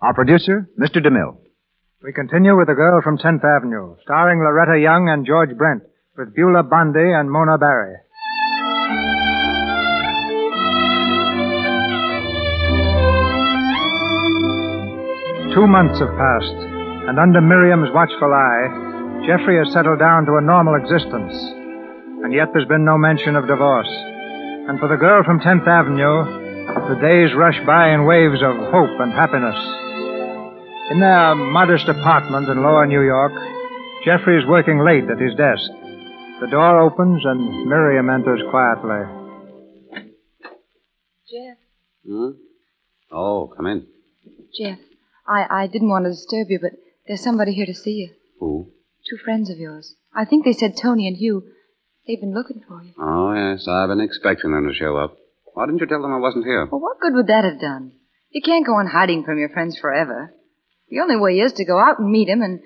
[0.00, 1.06] Our producer, Mr.
[1.06, 1.36] DeMille.
[2.02, 5.82] We continue with The Girl from 10th Avenue, starring Loretta Young and George Brent,
[6.16, 8.00] with Beulah Bondi and Mona Barrie.
[15.52, 16.56] Two months have passed,
[17.04, 21.36] and under Miriam's watchful eye, Jeffrey has settled down to a normal existence.
[22.24, 23.92] And yet there's been no mention of divorce.
[24.72, 26.24] And for the girl from 10th Avenue,
[26.88, 29.79] the days rush by in waves of hope and happiness.
[30.90, 33.32] In their modest apartment in lower New York,
[34.04, 35.70] Jeffrey is working late at his desk.
[36.40, 39.06] The door opens and Miriam enters quietly.
[41.30, 41.58] Jeff.
[42.04, 42.30] Hmm?
[43.12, 43.86] Oh, come in.
[44.58, 44.78] Jeff,
[45.28, 46.72] I, I didn't want to disturb you, but
[47.06, 48.10] there's somebody here to see you.
[48.40, 48.72] Who?
[49.08, 49.94] Two friends of yours.
[50.12, 51.44] I think they said Tony and Hugh.
[52.04, 52.94] They've been looking for you.
[52.98, 55.16] Oh, yes, I've been expecting them to show up.
[55.54, 56.66] Why didn't you tell them I wasn't here?
[56.66, 57.92] Well, what good would that have done?
[58.30, 60.34] You can't go on hiding from your friends forever.
[60.90, 62.60] The only way is to go out and meet him and,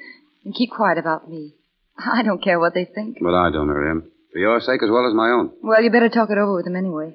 [0.44, 1.54] and keep quiet about me.
[1.98, 3.18] I don't care what they think.
[3.20, 4.10] But I don't, Miriam.
[4.32, 5.52] For your sake as well as my own.
[5.62, 7.14] Well, you better talk it over with him anyway.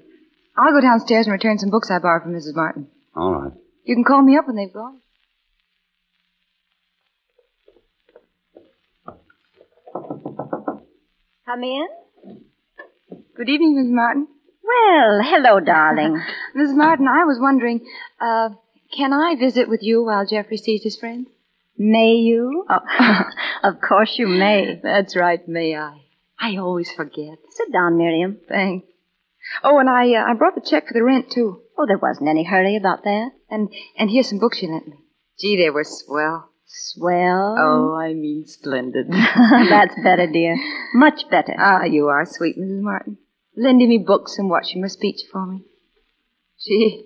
[0.56, 2.56] I'll go downstairs and return some books I borrowed from Mrs.
[2.56, 2.88] Martin.
[3.15, 3.52] All right.
[3.84, 5.00] You can call me up when they've gone.
[11.45, 11.88] Come in.
[13.36, 13.95] Good evening, Mrs.
[13.95, 14.28] Martin.
[14.63, 16.22] Well, hello, darling.
[16.56, 16.76] Mrs.
[16.76, 17.86] Martin, I was wondering,
[18.22, 18.50] uh,
[18.95, 21.28] can I visit with you while Jeffrey sees his friend?
[21.78, 22.65] May you?
[22.69, 23.21] Oh,
[23.63, 24.80] of course you may.
[24.84, 26.02] That's right, may I?
[26.39, 27.38] I always forget.
[27.52, 28.38] Sit down, Miriam.
[28.47, 28.88] Thanks.
[29.63, 31.62] Oh, and I uh, I brought the check for the rent too.
[31.78, 33.32] Oh, there wasn't any hurry about that.
[33.49, 34.97] And and here's some books you lent me.
[35.39, 36.49] Gee, they were swell.
[36.65, 37.56] Swell.
[37.58, 39.08] Oh, I mean splendid.
[39.12, 40.58] That's better, dear.
[40.93, 41.56] Much better.
[41.58, 42.82] Ah, you are sweet, Mrs.
[42.82, 43.17] Martin.
[43.56, 45.63] Lending me books and watching my speech for me.
[46.60, 47.06] Gee,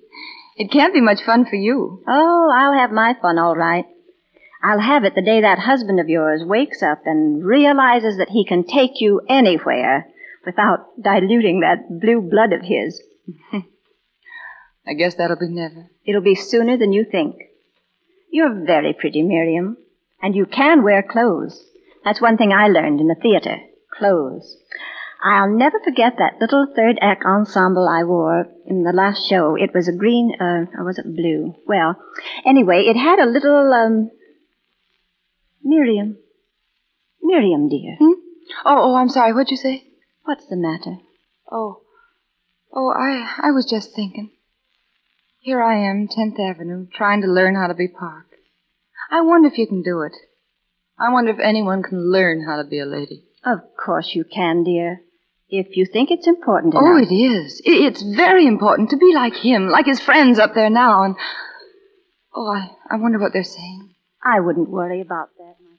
[0.55, 2.03] it can't be much fun for you.
[2.07, 3.85] Oh, I'll have my fun all right.
[4.61, 8.45] I'll have it the day that husband of yours wakes up and realizes that he
[8.45, 10.07] can take you anywhere
[10.45, 13.01] without diluting that blue blood of his.
[14.87, 15.89] I guess that'll be never.
[16.05, 17.35] It'll be sooner than you think.
[18.31, 19.77] You're very pretty, Miriam.
[20.21, 21.61] And you can wear clothes.
[22.05, 23.57] That's one thing I learned in the theater.
[23.97, 24.57] Clothes.
[25.23, 29.55] I'll never forget that little third act ensemble I wore in the last show.
[29.55, 31.55] It was a green, uh, or was it blue?
[31.65, 31.95] Well,
[32.45, 34.11] anyway, it had a little, um,
[35.63, 36.17] Miriam.
[37.21, 37.95] Miriam, dear.
[37.99, 38.19] Hmm?
[38.65, 39.31] Oh, oh, I'm sorry.
[39.31, 39.85] What'd you say?
[40.23, 40.97] What's the matter?
[41.49, 41.83] Oh,
[42.73, 44.31] oh, I, I was just thinking.
[45.39, 48.27] Here I am, 10th Avenue, trying to learn how to be Park.
[49.09, 50.13] I wonder if you can do it.
[50.99, 53.23] I wonder if anyone can learn how to be a lady.
[53.45, 55.01] Of course you can, dear.
[55.55, 56.93] If you think it's important oh, enough.
[56.95, 57.61] Oh, it is.
[57.63, 61.03] It's very important to be like him, like his friends up there now.
[61.03, 61.15] And
[62.35, 63.93] oh, I, I wonder what they're saying.
[64.23, 65.55] I wouldn't worry about that.
[65.61, 65.77] My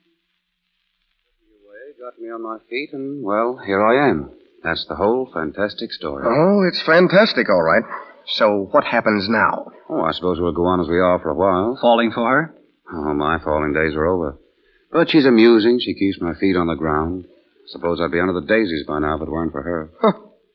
[0.87, 2.05] dear.
[2.05, 4.31] Got me on my feet, and, well, here I am.
[4.63, 6.23] That's the whole fantastic story.
[6.25, 7.83] Oh, it's fantastic, all right.
[8.27, 9.73] So what happens now?
[9.89, 11.77] Oh, I suppose we'll go on as we are for a while.
[11.81, 12.55] Falling for her?
[12.93, 14.39] Oh, my falling days are over.
[14.89, 15.79] But she's amusing.
[15.81, 17.25] She keeps my feet on the ground.
[17.67, 19.91] Suppose I'd be under the daisies by now if it weren't for her.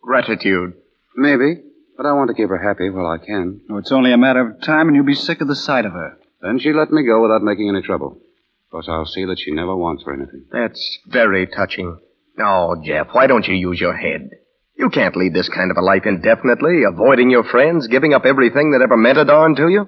[0.02, 0.74] Gratitude.
[1.16, 1.62] Maybe,
[1.96, 3.60] but I want to keep her happy while I can.
[3.70, 5.92] Oh, it's only a matter of time, and you'll be sick of the sight of
[5.92, 6.18] her.
[6.40, 8.12] Then she let me go without making any trouble.
[8.12, 10.44] Of course, I'll see that she never wants for anything.
[10.52, 11.98] That's very touching.
[12.38, 14.30] Oh, Jeff, why don't you use your head?
[14.76, 18.70] You can't lead this kind of a life indefinitely, avoiding your friends, giving up everything
[18.70, 19.86] that ever meant a darn to you.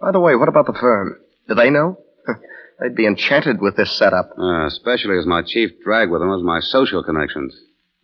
[0.00, 1.18] By the way, what about the firm?
[1.48, 1.98] Do they know?
[2.80, 4.30] They'd be enchanted with this setup.
[4.38, 7.54] Uh, especially as my chief drag with them was my social connections.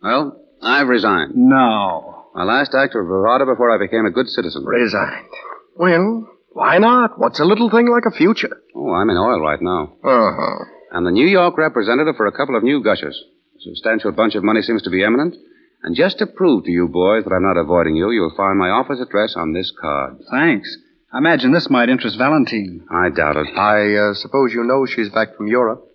[0.01, 1.35] Well, I've resigned.
[1.35, 2.25] No.
[2.33, 4.63] My last act of bravado before I became a good citizen.
[4.65, 5.27] Resigned.
[5.75, 7.19] Well, why not?
[7.19, 8.61] What's a little thing like a future?
[8.75, 9.93] Oh, I'm in oil right now.
[10.03, 10.65] Uh-huh.
[10.93, 13.21] I'm the New York representative for a couple of new gushers.
[13.57, 15.35] A substantial bunch of money seems to be imminent.
[15.83, 18.69] And just to prove to you boys that I'm not avoiding you, you'll find my
[18.69, 20.17] office address on this card.
[20.29, 20.77] Thanks.
[21.13, 22.85] I imagine this might interest Valentine.
[22.89, 23.47] I doubt it.
[23.57, 25.85] I uh, suppose you know she's back from Europe.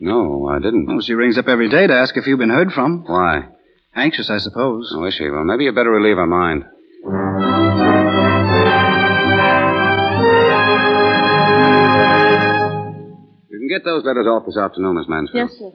[0.00, 0.86] No, I didn't.
[0.86, 3.04] Well, she rings up every day to ask if you've been heard from.
[3.06, 3.46] Why?
[3.94, 4.92] Anxious, I suppose.
[4.96, 5.30] Oh, is she?
[5.30, 6.64] Well, maybe you better relieve her mind.
[13.50, 15.50] You can get those letters off this afternoon, Miss Mansfield.
[15.50, 15.70] Yes, sir.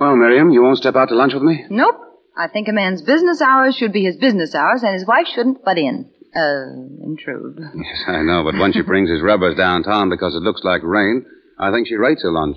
[0.00, 1.66] Well, Miriam, you won't step out to lunch with me?
[1.68, 1.96] Nope.
[2.36, 5.64] I think a man's business hours should be his business hours, and his wife shouldn't
[5.64, 6.10] butt in.
[6.36, 7.58] Uh, intrude.
[7.76, 11.24] Yes, I know, but when she brings his rubbers downtown because it looks like rain,
[11.58, 12.56] I think she rates her lunch.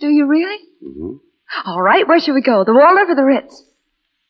[0.00, 0.58] Do you really?
[0.82, 1.16] hmm
[1.64, 2.64] All right, where shall we go?
[2.64, 3.62] The Waldorf or the Ritz?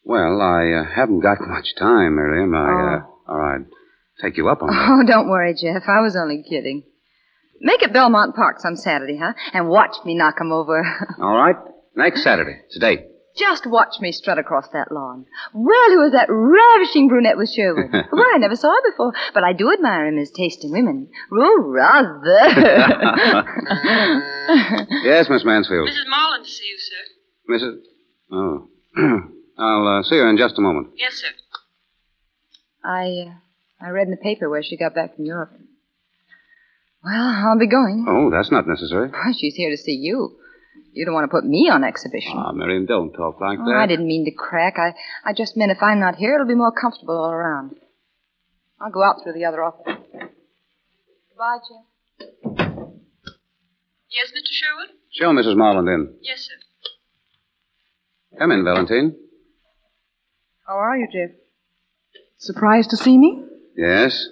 [0.04, 2.54] Well, I uh, haven't got much time, Miriam.
[2.54, 2.58] I,
[2.98, 3.00] uh,
[3.32, 3.66] all right,
[4.22, 4.88] take you up on that.
[4.88, 5.82] Oh, don't worry, Jeff.
[5.88, 6.84] I was only kidding.
[7.60, 9.32] Make it Belmont Park some Saturday, huh?
[9.52, 10.84] And watch me knock 'em over.
[11.20, 11.56] All right,
[11.96, 12.60] next Saturday.
[12.66, 13.00] It's a date.
[13.36, 15.26] Just watch me strut across that lawn.
[15.52, 17.92] Well, who is that ravishing brunette with Sherwood?
[17.92, 21.08] well, I never saw her before, but I do admire him as taste in women.
[21.32, 22.22] Oh, rather.
[25.02, 25.88] Yes, Miss Mansfield.
[25.88, 26.08] Mrs.
[26.08, 27.02] Marland to see you, sir.
[27.52, 27.80] Mrs.
[28.30, 28.68] Oh.
[29.58, 30.90] I'll uh, see her in just a moment.
[30.96, 31.28] Yes, sir.
[32.84, 35.52] I, uh, I read in the paper where she got back from Europe.
[37.04, 38.06] Well, I'll be going.
[38.08, 39.08] Oh, that's not necessary.
[39.08, 40.36] Why, she's here to see you.
[40.96, 42.32] You don't want to put me on exhibition.
[42.36, 43.76] Ah, Miriam, don't talk like Oh, that.
[43.76, 44.78] I didn't mean to crack.
[44.78, 44.94] I,
[45.26, 47.76] I just meant if I'm not here, it'll be more comfortable all around.
[48.80, 49.84] I'll go out through the other office.
[49.84, 52.96] Goodbye, Jim.
[54.08, 54.50] Yes, Mr.
[54.50, 54.88] Sherwood?
[55.10, 55.54] Show Mrs.
[55.56, 56.14] Marland in.
[56.22, 56.54] Yes, sir.
[58.38, 59.16] Come in, Valentine.
[60.66, 61.36] How are you, Jeff?
[62.38, 63.44] Surprised to see me?
[63.76, 64.28] Yes?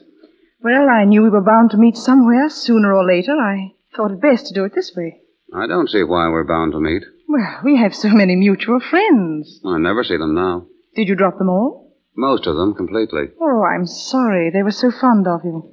[0.62, 3.32] Well, I knew we were bound to meet somewhere sooner or later.
[3.32, 5.20] I thought it best to do it this way.
[5.54, 7.04] I don't see why we're bound to meet.
[7.28, 9.60] Well, we have so many mutual friends.
[9.64, 10.66] I never see them now.
[10.96, 11.92] Did you drop them all?
[12.16, 13.26] Most of them completely.
[13.40, 14.50] Oh, I'm sorry.
[14.50, 15.72] They were so fond of you.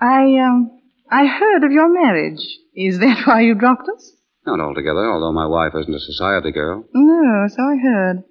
[0.00, 2.46] I, um, I heard of your marriage.
[2.74, 4.12] Is that why you dropped us?
[4.46, 6.84] Not altogether, although my wife isn't a society girl.
[6.92, 8.24] No, so I heard.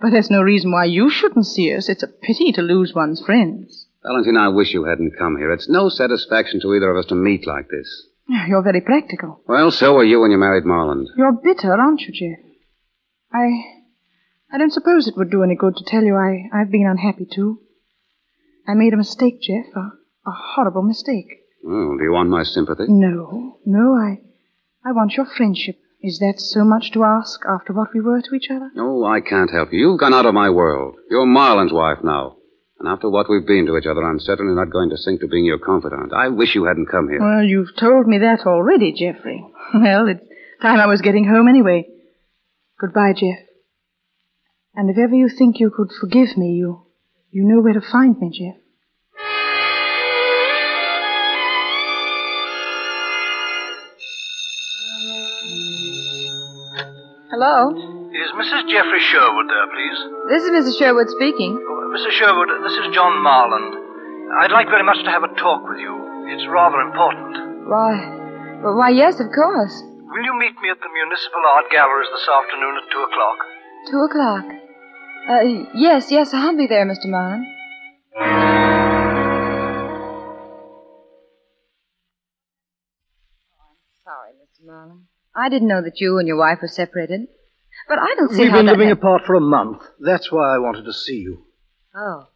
[0.00, 1.88] But there's no reason why you shouldn't see us.
[1.88, 3.86] It's a pity to lose one's friends.
[4.02, 5.52] Valentine, I wish you hadn't come here.
[5.52, 8.06] It's no satisfaction to either of us to meet like this.
[8.48, 9.42] You're very practical.
[9.48, 11.08] Well, so were you when you married Marland.
[11.16, 12.44] You're bitter, aren't you, Jeff?
[13.32, 13.48] I.
[14.52, 17.26] I don't suppose it would do any good to tell you I, I've been unhappy
[17.32, 17.60] too.
[18.66, 19.66] I made a mistake, Jeff.
[19.74, 19.80] A,
[20.26, 21.26] a horrible mistake.
[21.66, 22.84] Oh, do you want my sympathy?
[22.88, 24.20] No, no, I.
[24.84, 25.76] I want your friendship.
[26.02, 28.70] Is that so much to ask after what we were to each other?
[28.78, 29.80] Oh, I can't help you.
[29.80, 30.96] You've gone out of my world.
[31.10, 32.36] You're Marland's wife now.
[32.80, 35.28] And after what we've been to each other, I'm certainly not going to sink to
[35.28, 36.14] being your confidant.
[36.14, 37.20] I wish you hadn't come here.
[37.20, 39.44] Well, you've told me that already, Jeffrey.
[39.74, 40.24] Well, it's
[40.62, 41.86] time I was getting home anyway.
[42.80, 43.38] Goodbye, Jeff.
[44.74, 46.86] And if ever you think you could forgive me, you
[47.30, 48.56] you know where to find me, Jeff.
[57.30, 57.89] Hello?
[58.20, 58.68] Is Mrs.
[58.68, 59.98] Jeffrey Sherwood there, please?
[60.28, 60.78] This is Mrs.
[60.78, 61.56] Sherwood speaking.
[61.56, 62.12] Mrs.
[62.20, 63.72] Sherwood, this is John Marland.
[64.44, 65.96] I'd like very much to have a talk with you.
[66.28, 67.64] It's rather important.
[67.64, 69.72] Why, well, why, yes, of course.
[70.04, 73.38] Will you meet me at the Municipal Art Galleries this afternoon at two o'clock?
[73.88, 74.44] Two o'clock.
[75.24, 77.08] Uh, yes, yes, I'll be there, Mr.
[77.08, 77.48] Marland.
[84.04, 84.66] Sorry, Mr.
[84.66, 85.08] Marland.
[85.34, 87.28] I didn't know that you and your wife were separated.
[87.90, 89.82] But I don't see We've how been that living ha- apart for a month.
[89.98, 91.44] That's why I wanted to see you.
[91.92, 92.28] Oh.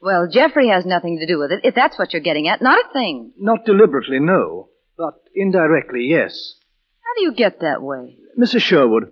[0.00, 2.62] Well, Jeffrey has nothing to do with it, if that's what you're getting at.
[2.62, 3.32] Not a thing.
[3.38, 4.70] Not deliberately, no.
[4.96, 6.54] But indirectly, yes.
[7.02, 8.16] How do you get that way?
[8.40, 8.62] Mrs.
[8.62, 9.10] Sherwood,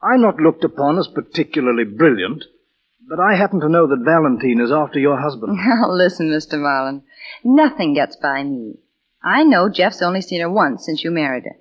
[0.00, 2.44] I'm not looked upon as particularly brilliant,
[3.08, 5.58] but I happen to know that Valentine is after your husband.
[5.66, 6.60] Now, listen, Mr.
[6.60, 7.02] Marland.
[7.42, 8.76] Nothing gets by me.
[9.24, 11.56] I know Jeff's only seen her once since you married her.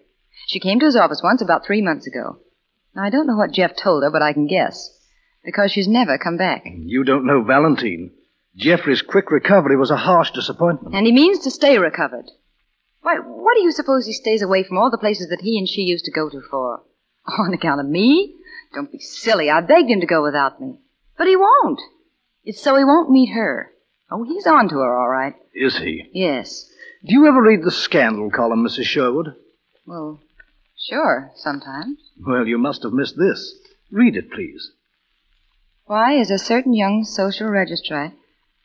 [0.45, 2.38] She came to his office once about three months ago.
[3.00, 4.90] Now, I don't know what Jeff told her, but I can guess.
[5.46, 6.66] Because she's never come back.
[6.66, 8.12] You don't know Valentine.
[8.58, 10.94] Jeffrey's quick recovery was a harsh disappointment.
[10.94, 12.30] And he means to stay recovered.
[13.02, 15.66] Why, what do you suppose he stays away from all the places that he and
[15.66, 16.82] she used to go to for?
[17.40, 18.36] On account of me?
[18.74, 19.50] Don't be silly.
[19.50, 20.80] I begged him to go without me.
[21.18, 21.80] But he won't.
[22.44, 23.72] It's so he won't meet her.
[24.12, 25.36] Oh, he's on to her, all right.
[25.54, 26.10] Is he?
[26.12, 26.70] Yes.
[27.06, 28.84] Do you ever read the scandal column, Mrs.
[28.84, 29.36] Sherwood?
[29.86, 30.20] Well,
[30.88, 31.98] sure, sometimes.
[32.26, 33.56] Well, you must have missed this.
[33.92, 34.72] Read it, please.
[35.86, 38.13] Why is a certain young social registrite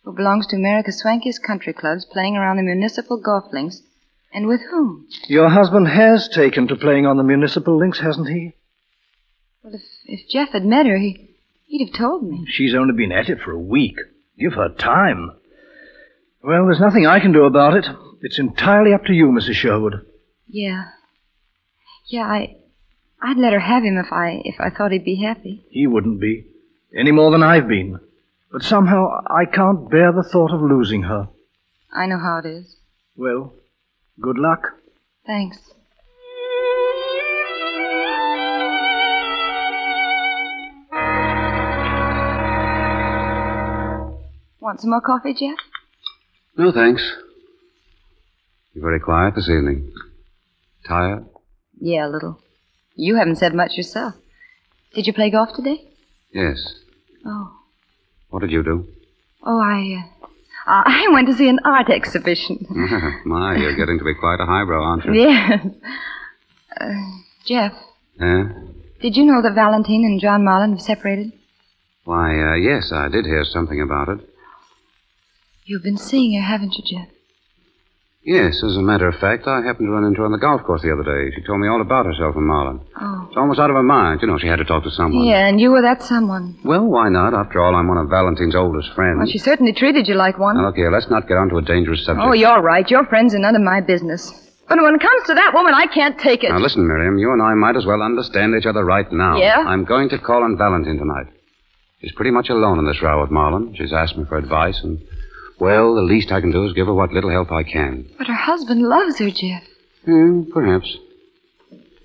[0.05, 3.81] who belongs to America's swankiest country clubs playing around the municipal golf links,
[4.33, 5.07] and with whom?
[5.29, 8.53] Your husband has taken to playing on the municipal links, hasn't he?
[9.62, 11.31] Well, if, if Jeff had met her, he,
[11.66, 12.44] he'd have told me.
[12.48, 13.96] She's only been at it for a week.
[14.38, 15.33] Give her time.
[16.42, 17.87] Well, there's nothing I can do about it.
[18.20, 19.55] It's entirely up to you, Mrs.
[19.55, 20.05] Sherwood.
[20.46, 20.85] Yeah.
[22.06, 22.56] Yeah, I,
[23.22, 25.64] I'd let her have him if I, if I thought he'd be happy.
[25.70, 26.46] He wouldn't be,
[26.94, 27.98] any more than I've been.
[28.52, 31.28] But somehow I can't bear the thought of losing her.
[31.92, 32.76] I know how it is.
[33.16, 33.54] Well,
[34.20, 34.74] good luck.
[35.26, 35.58] Thanks.
[44.60, 45.58] Want some more coffee, Jeff?
[46.56, 47.02] No, thanks.
[48.72, 49.92] You're very quiet this evening.
[50.86, 51.26] Tired?
[51.80, 52.38] Yeah, a little.
[52.96, 54.14] You haven't said much yourself.
[54.94, 55.82] Did you play golf today?
[56.32, 56.74] Yes.
[57.26, 57.52] Oh.
[58.30, 58.87] What did you do?
[59.42, 60.04] Oh, I,
[60.66, 62.66] uh, I went to see an art exhibition.
[63.24, 65.14] My, you're getting to be quite a highbrow, aren't you?
[65.14, 65.66] yes.
[66.80, 66.87] Uh,
[67.44, 67.72] Jeff,
[68.18, 68.48] Yeah?
[69.00, 71.32] did you know that Valentine and John Marland have separated?
[72.04, 74.18] Why, uh, yes, I did hear something about it.
[75.64, 77.08] You've been seeing her, haven't you, Jeff?
[78.24, 80.62] Yes, as a matter of fact, I happened to run into her on the golf
[80.64, 81.30] course the other day.
[81.37, 82.80] She told me all about herself and Marland.
[82.98, 83.26] Oh.
[83.28, 84.22] It's almost out of her mind.
[84.22, 85.26] You know, she had to talk to someone.
[85.26, 86.56] Yeah, and you were that someone.
[86.64, 87.34] Well, why not?
[87.34, 89.18] After all, I'm one of Valentine's oldest friends.
[89.18, 90.56] Well, she certainly treated you like one.
[90.56, 92.24] Now, look here, let's not get onto a dangerous subject.
[92.26, 92.90] Oh, you're right.
[92.90, 94.32] Your friends are none of my business.
[94.70, 96.48] But when it comes to that woman, I can't take it.
[96.48, 99.37] Now, listen, Miriam, you and I might as well understand each other right now.
[99.37, 99.58] Yeah?
[99.66, 101.26] I'm going to call on Valentine tonight.
[102.00, 103.76] She's pretty much alone in this row with Marland.
[103.76, 104.98] She's asked me for advice, and,
[105.58, 108.08] well, the least I can do is give her what little help I can.
[108.18, 109.62] But her husband loves her, Jeff.
[110.04, 110.96] Hmm, perhaps.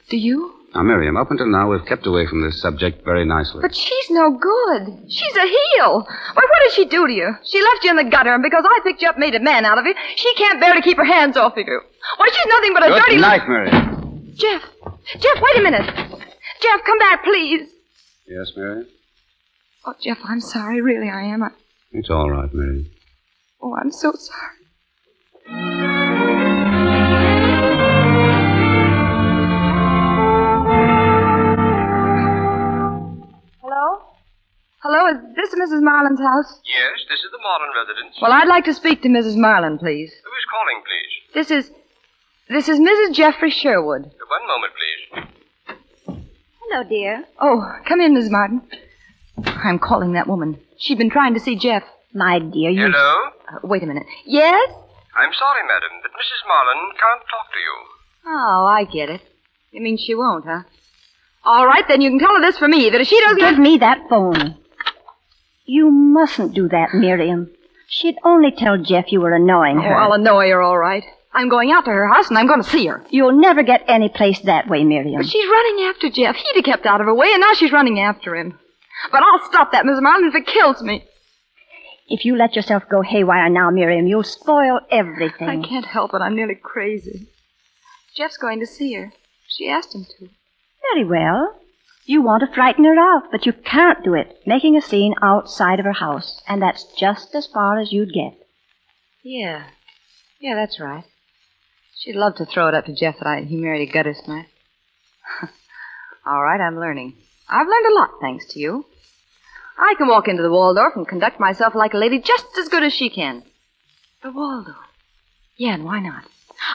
[0.10, 0.56] Do you?
[0.76, 3.62] Now, Miriam, up until now, we've kept away from this subject very nicely.
[3.62, 5.04] But she's no good.
[5.10, 6.02] She's a heel.
[6.04, 7.34] Why, what did she do to you?
[7.44, 9.66] She left you in the gutter, and because I picked you up, made a man
[9.66, 11.82] out of you, she can't bear to keep her hands off of you.
[12.18, 13.18] Why, she's nothing but a Good dirty...
[13.18, 14.34] night, Miriam.
[14.36, 14.62] Jeff!
[15.20, 15.86] Jeff, wait a minute.
[16.62, 17.68] Jeff, come back, please.
[18.28, 18.86] Yes, Miriam?
[19.86, 20.82] Oh, Jeff, I'm sorry.
[20.82, 21.42] Really, I am.
[21.42, 21.50] I...
[21.94, 22.90] It's all right, Miriam.
[23.62, 25.60] Oh, I'm so sorry.
[33.62, 34.02] Hello?
[34.82, 35.82] Hello, is this Mrs.
[35.82, 36.62] Marland's house?
[36.66, 38.16] Yes, this is the Marland residence.
[38.22, 39.36] Well, I'd like to speak to Mrs.
[39.36, 40.12] Marland, please.
[40.12, 41.34] Who is calling, please?
[41.34, 41.72] This is.
[42.50, 43.14] This is Mrs.
[43.14, 44.06] Jeffrey Sherwood.
[44.06, 46.26] Uh, one moment, please.
[46.62, 47.26] Hello, dear.
[47.40, 48.32] Oh, come in, Mrs.
[48.32, 48.62] Martin.
[49.46, 50.60] I'm calling that woman.
[50.78, 51.84] She'd been trying to see Jeff.
[52.14, 52.90] My dear, you.
[52.92, 53.16] Hello?
[53.48, 54.06] Uh, wait a minute.
[54.26, 54.70] Yes?
[55.16, 56.48] I'm sorry, madam, but Mrs.
[56.48, 57.76] Marland can't talk to you.
[58.28, 59.22] Oh, I get it.
[59.72, 60.64] You mean she won't, huh?
[61.46, 63.38] All right, then you can tell her this for me that if she doesn't.
[63.40, 64.58] Give me that phone.
[65.66, 67.52] You mustn't do that, Miriam.
[67.88, 69.96] She'd only tell Jeff you were annoying Oh, her.
[69.96, 71.04] I'll annoy her, all right.
[71.34, 73.06] I'm going out to her house and I'm going to see her.
[73.12, 75.22] You'll never get any place that way, Miriam.
[75.22, 76.36] But she's running after Jeff.
[76.36, 78.58] He'd have kept out of her way, and now she's running after him.
[79.12, 80.02] But I'll stop that, Mrs.
[80.02, 81.06] Marland, if it kills me.
[82.10, 85.48] If you let yourself go haywire now, Miriam, you'll spoil everything.
[85.48, 86.22] I can't help it.
[86.22, 87.28] I'm nearly crazy.
[88.16, 89.14] Jeff's going to see her.
[89.48, 90.30] She asked him to.
[90.94, 91.56] Very well.
[92.06, 95.80] You want to frighten her off, but you can't do it, making a scene outside
[95.80, 96.42] of her house.
[96.48, 98.34] And that's just as far as you'd get.
[99.24, 99.66] Yeah.
[100.40, 101.04] Yeah, that's right.
[102.00, 104.48] She'd love to throw it up to Jeff that I, he married a gutter smack.
[106.26, 107.14] All right, I'm learning.
[107.48, 108.86] I've learned a lot, thanks to you.
[109.80, 112.84] I can walk into the Waldorf and conduct myself like a lady just as good
[112.84, 113.44] as she can.
[114.22, 114.76] The Waldorf?
[115.58, 116.26] Yeah, and why not?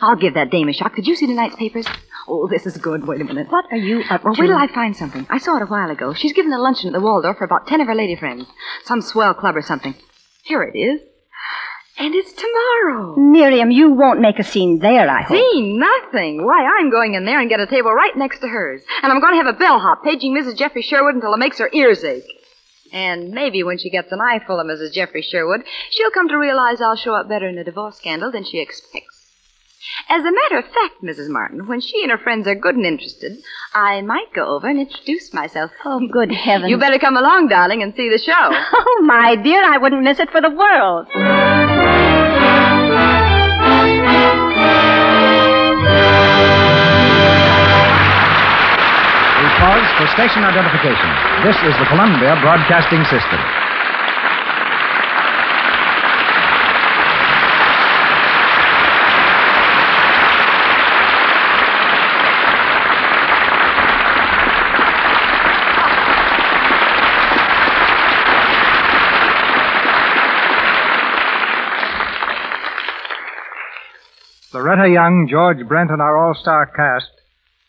[0.01, 0.97] I'll give that dame a shock.
[0.97, 1.87] Did you see tonight's papers?
[2.27, 3.07] Oh, this is good.
[3.07, 3.49] Wait a minute.
[3.51, 4.41] What are you up Well, to?
[4.41, 5.27] wait till I find something.
[5.29, 6.15] I saw it a while ago.
[6.15, 8.47] She's giving a luncheon at the Waldorf for about ten of her lady friends.
[8.85, 9.95] Some swell club or something.
[10.45, 11.01] Here it is.
[11.99, 13.15] And it's tomorrow.
[13.17, 15.37] Miriam, you won't make a scene there, I hope.
[15.39, 16.45] See, nothing.
[16.45, 18.83] Why, I'm going in there and get a table right next to hers.
[19.03, 20.57] And I'm going to have a bellhop paging Mrs.
[20.57, 22.25] Jeffrey Sherwood until it makes her ears ache.
[22.93, 24.93] And maybe when she gets an eyeful of Mrs.
[24.93, 28.45] Jeffrey Sherwood, she'll come to realize I'll show up better in a divorce scandal than
[28.45, 29.25] she expects.
[30.09, 31.29] As a matter of fact, Mrs.
[31.29, 33.39] Martin, when she and her friends are good and interested,
[33.75, 35.71] I might go over and introduce myself.
[35.85, 36.71] Oh, good heavens.
[36.71, 38.33] You better come along, darling, and see the show.
[38.87, 41.09] Oh, my dear, I wouldn't miss it for the world.
[49.65, 51.09] Pause for station identification.
[51.43, 53.41] This is the Columbia Broadcasting System.
[74.53, 77.24] Loretta Young, George Brent, and our all-star cast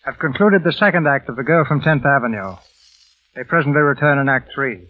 [0.05, 2.55] have concluded the second act of The Girl from 10th Avenue.
[3.35, 4.87] They presently return in Act Three.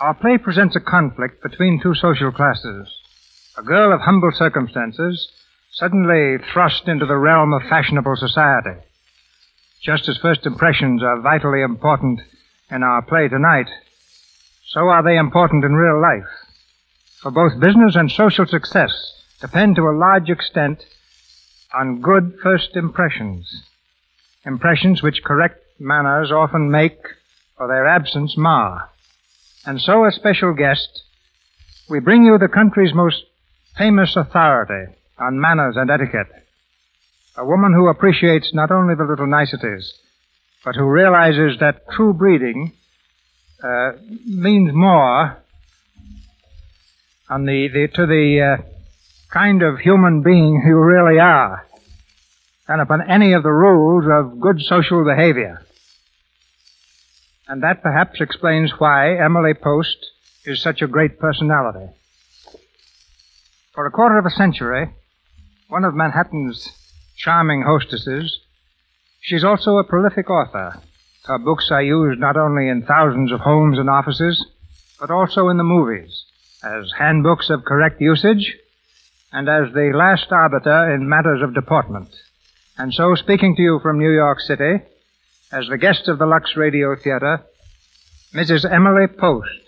[0.00, 2.94] Our play presents a conflict between two social classes.
[3.56, 5.32] A girl of humble circumstances
[5.72, 8.80] suddenly thrust into the realm of fashionable society.
[9.82, 12.20] Just as first impressions are vitally important
[12.70, 13.68] in our play tonight,
[14.66, 16.28] so are they important in real life.
[17.22, 18.92] For both business and social success
[19.40, 20.84] depend to a large extent
[21.74, 23.71] on good first impressions.
[24.44, 26.98] Impressions which correct manners often make
[27.58, 28.90] or their absence mar.
[29.64, 31.04] And so, a special guest,
[31.88, 33.22] we bring you the country's most
[33.76, 36.26] famous authority on manners and etiquette.
[37.36, 39.94] A woman who appreciates not only the little niceties,
[40.64, 42.72] but who realizes that true breeding
[43.62, 43.92] uh,
[44.26, 45.38] means more
[47.30, 48.62] on the, the to the uh,
[49.30, 51.64] kind of human being you really are
[52.72, 55.62] than upon any of the rules of good social behavior.
[57.46, 59.98] And that perhaps explains why Emily Post
[60.46, 61.92] is such a great personality.
[63.74, 64.90] For a quarter of a century,
[65.68, 66.66] one of Manhattan's
[67.18, 68.40] charming hostesses,
[69.20, 70.80] she's also a prolific author.
[71.26, 74.46] Her books are used not only in thousands of homes and offices,
[74.98, 76.24] but also in the movies
[76.64, 78.56] as handbooks of correct usage
[79.30, 82.08] and as the last arbiter in matters of deportment.
[82.78, 84.80] And so, speaking to you from New York City,
[85.52, 87.42] as the guest of the Lux Radio Theater,
[88.34, 88.64] Mrs.
[88.70, 89.62] Emily Post.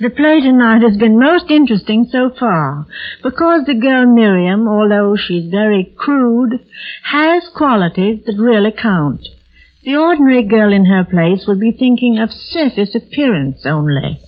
[0.00, 2.86] The play tonight has been most interesting so far
[3.22, 6.64] because the girl Miriam, although she's very crude,
[7.02, 9.26] has qualities that really count.
[9.82, 14.20] The ordinary girl in her place would be thinking of surface appearance only.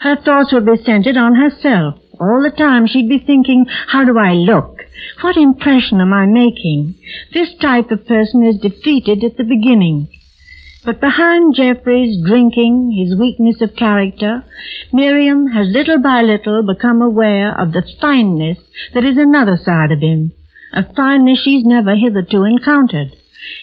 [0.00, 1.98] Her thoughts would be centered on herself.
[2.20, 4.73] All the time she'd be thinking, how do I look?
[5.20, 6.94] What impression am I making?
[7.32, 10.08] This type of person is defeated at the beginning.
[10.84, 14.44] But behind Jeffrey's drinking, his weakness of character,
[14.92, 18.58] Miriam has little by little become aware of the fineness
[18.92, 20.32] that is another side of him,
[20.74, 23.16] a fineness she's never hitherto encountered.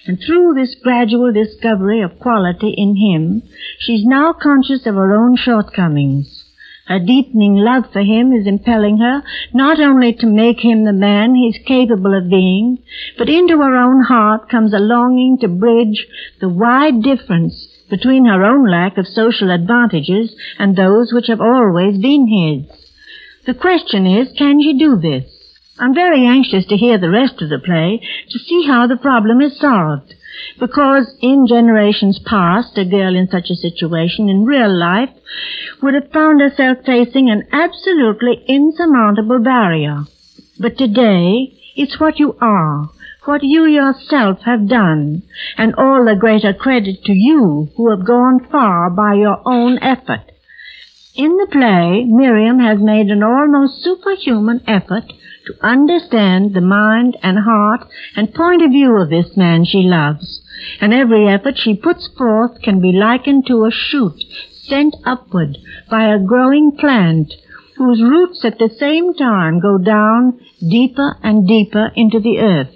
[0.08, 3.44] And through this gradual discovery of quality in him,
[3.80, 6.41] she's now conscious of her own shortcomings.
[6.92, 9.24] Her deepening love for him is impelling her
[9.54, 12.80] not only to make him the man he's capable of being,
[13.18, 16.06] but into her own heart comes a longing to bridge
[16.42, 21.98] the wide difference between her own lack of social advantages and those which have always
[21.98, 22.68] been his.
[23.46, 25.32] The question is, can she do this?
[25.80, 29.40] I'm very anxious to hear the rest of the play to see how the problem
[29.40, 30.14] is solved.
[30.60, 35.10] Because in generations past, a girl in such a situation in real life
[35.82, 40.04] would have found herself facing an absolutely insurmountable barrier.
[40.60, 42.90] But today, it's what you are,
[43.26, 45.24] what you yourself have done,
[45.58, 50.32] and all the greater credit to you who have gone far by your own effort.
[51.16, 55.12] In the play, Miriam has made an almost superhuman effort
[55.46, 60.42] to understand the mind and heart and point of view of this man she loves.
[60.80, 64.24] And every effort she puts forth can be likened to a shoot
[64.72, 65.58] sent upward
[65.90, 67.34] by a growing plant
[67.78, 70.40] whose roots at the same time go down
[70.70, 72.76] deeper and deeper into the earth.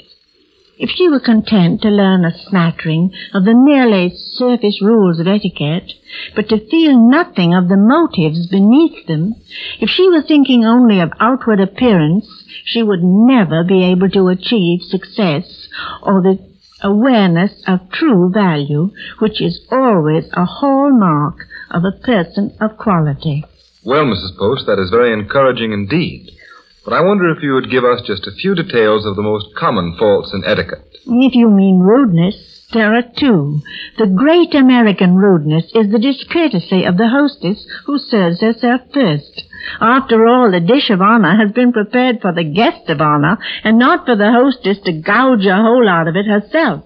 [0.78, 5.94] If she were content to learn a smattering of the merely surface rules of etiquette,
[6.36, 9.36] but to feel nothing of the motives beneath them,
[9.80, 12.28] if she were thinking only of outward appearance,
[12.64, 15.68] she would never be able to achieve success
[16.02, 16.40] or the
[16.82, 23.44] awareness of true value, which is always a hallmark of a person of quality.
[23.84, 24.38] Well, Mrs.
[24.38, 26.32] Post, that is very encouraging indeed.
[26.84, 29.56] But I wonder if you would give us just a few details of the most
[29.56, 30.86] common faults in etiquette.
[31.08, 33.62] If you mean rudeness, there are two.
[33.98, 39.44] The great American rudeness is the discourtesy of the hostess who serves herself first.
[39.80, 43.78] After all, the dish of honor has been prepared for the guest of honor and
[43.78, 46.84] not for the hostess to gouge a hole out of it herself.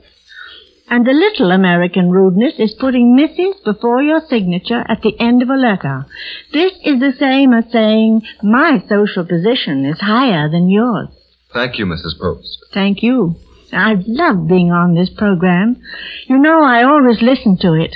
[0.89, 3.63] And the little American rudeness is putting Mrs.
[3.63, 6.05] before your signature at the end of a letter.
[6.51, 11.09] This is the same as saying, my social position is higher than yours.
[11.53, 12.19] Thank you, Mrs.
[12.19, 12.65] Post.
[12.73, 13.35] Thank you.
[13.73, 15.81] I've loved being on this program.
[16.27, 17.95] You know, I always listen to it.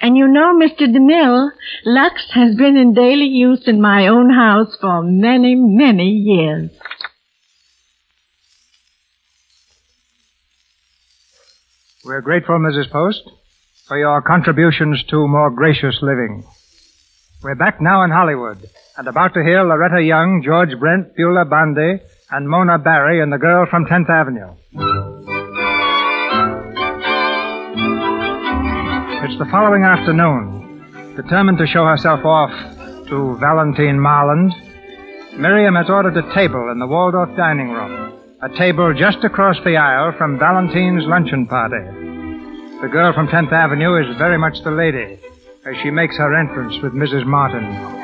[0.00, 0.86] And you know, Mr.
[0.86, 1.50] DeMille,
[1.86, 6.70] Lux has been in daily use in my own house for many, many years.
[12.04, 12.90] We're grateful, Mrs.
[12.90, 13.22] Post,
[13.88, 16.44] for your contributions to more gracious living.
[17.42, 18.58] We're back now in Hollywood
[18.96, 22.00] and about to hear Loretta Young, George Brent, Beulah Bondi,
[22.30, 24.50] and Mona Barrie in The Girl from 10th Avenue.
[29.24, 31.14] It's the following afternoon.
[31.16, 32.50] Determined to show herself off
[33.08, 34.52] to Valentine Marland,
[35.38, 38.12] Miriam has ordered a table in the Waldorf dining room.
[38.42, 41.84] A table just across the aisle from Valentine's luncheon party.
[42.82, 45.18] The girl from 10th Avenue is very much the lady
[45.66, 47.24] as she makes her entrance with Mrs.
[47.24, 48.03] Martin.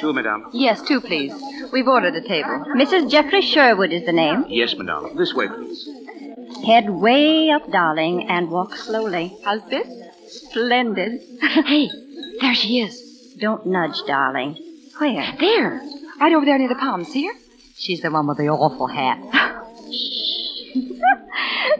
[0.00, 0.46] Two, madame.
[0.52, 1.32] Yes, two, please.
[1.72, 2.64] We've ordered a table.
[2.76, 3.10] Mrs.
[3.10, 4.44] Jeffrey Sherwood is the name.
[4.48, 5.16] Yes, madame.
[5.16, 5.88] This way, please.
[6.64, 9.36] Head way up, darling, and walk slowly.
[9.44, 9.86] How's this?
[10.28, 11.20] Splendid.
[11.40, 11.90] hey,
[12.40, 13.34] there she is.
[13.40, 14.56] Don't nudge, darling.
[14.98, 15.34] Where?
[15.38, 15.82] There.
[16.20, 17.04] Right over there near the palm.
[17.04, 17.32] See her?
[17.74, 19.18] She's the one with the awful hat.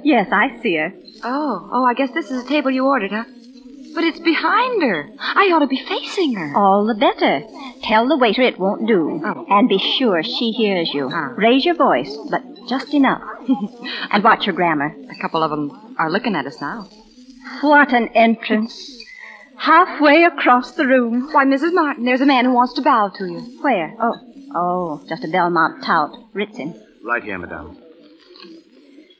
[0.02, 0.92] yes, I see her.
[1.24, 3.24] Oh, oh, I guess this is the table you ordered, huh?
[3.94, 5.08] But it's behind her.
[5.18, 6.54] I ought to be facing her.
[6.54, 7.40] All the better.
[7.88, 9.22] Tell the waiter it won't do.
[9.24, 9.46] Oh.
[9.48, 11.08] And be sure she hears you.
[11.12, 11.34] Ah.
[11.36, 13.22] Raise your voice, but just enough.
[14.10, 14.94] and watch your grammar.
[15.10, 16.88] A couple of them are looking at us now.
[17.60, 18.92] What an entrance.
[19.56, 21.32] Halfway across the room.
[21.32, 21.72] Why, Mrs.
[21.72, 23.58] Martin, there's a man who wants to bow to you.
[23.62, 23.94] Where?
[24.00, 24.14] Oh,
[24.54, 26.10] oh, just a Belmont tout.
[26.34, 26.78] Ritzin.
[27.04, 27.78] Right here, madame.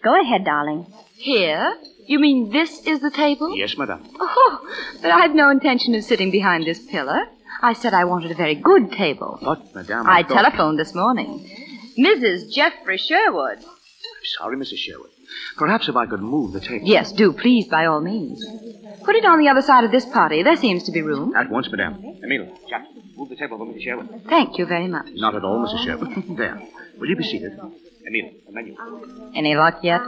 [0.02, 0.86] Go ahead, darling.
[1.14, 1.76] Here?
[2.06, 3.56] You mean this is the table?
[3.56, 4.08] Yes, madame.
[4.20, 4.60] Oh,
[5.02, 7.26] but I've no intention of sitting behind this pillar.
[7.62, 9.38] I said I wanted a very good table.
[9.42, 11.48] But, madame, I thought- telephoned this morning.
[11.98, 12.52] Mrs.
[12.52, 13.58] Jeffrey Sherwood.
[14.38, 14.76] Sorry, Mrs.
[14.78, 15.10] Sherwood.
[15.56, 16.86] Perhaps if I could move the table.
[16.86, 18.44] Yes, do, please, by all means.
[19.04, 20.42] Put it on the other side of this party.
[20.42, 21.34] There seems to be room.
[21.34, 21.94] At once, madame.
[22.22, 22.84] Emil, Jack,
[23.16, 23.82] move the table for Mrs.
[23.82, 24.22] Sherwood.
[24.28, 25.06] Thank you very much.
[25.14, 25.84] Not at all, Mrs.
[25.84, 26.24] Sherwood.
[26.36, 26.60] there.
[26.98, 27.52] Will you be seated?
[28.06, 28.76] Emil, the menu.
[29.34, 30.00] Any luck yet?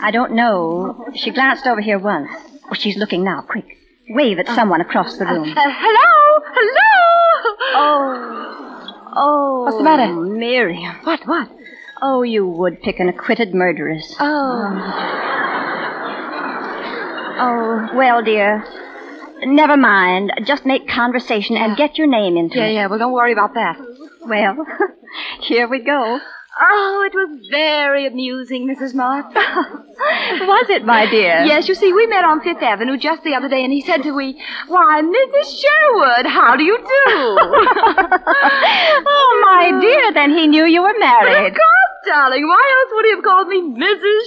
[0.00, 1.06] I don't know.
[1.14, 2.30] She glanced over here once.
[2.70, 3.42] Oh, she's looking now.
[3.42, 3.78] Quick.
[4.08, 5.48] Wave at someone across the room.
[5.50, 6.44] Uh, hello?
[6.54, 7.56] Hello?
[7.74, 9.08] Oh.
[9.14, 9.62] Oh.
[9.64, 10.12] What's the matter?
[10.12, 10.94] Miriam.
[11.04, 11.48] What, what?
[12.02, 14.14] Oh, you would pick an acquitted murderess.
[14.18, 14.68] Oh.
[17.38, 18.64] Oh, well, dear.
[19.44, 20.32] Never mind.
[20.44, 22.74] Just make conversation and get your name into Yeah, it.
[22.74, 23.76] yeah, well, don't worry about that.
[24.26, 24.56] Well,
[25.42, 26.20] here we go.
[26.60, 28.94] Oh, it was very amusing, Mrs.
[28.94, 29.32] Martin.
[30.46, 31.44] Was it, my dear?
[31.44, 34.02] Yes, you see, we met on Fifth Avenue just the other day, and he said
[34.02, 35.60] to me, Why, Mrs.
[35.60, 36.84] Sherwood, how do you do?
[39.06, 41.52] oh, my dear, then he knew you were married.
[41.52, 42.46] Of course, darling.
[42.46, 44.26] Why else would he have called me Mrs.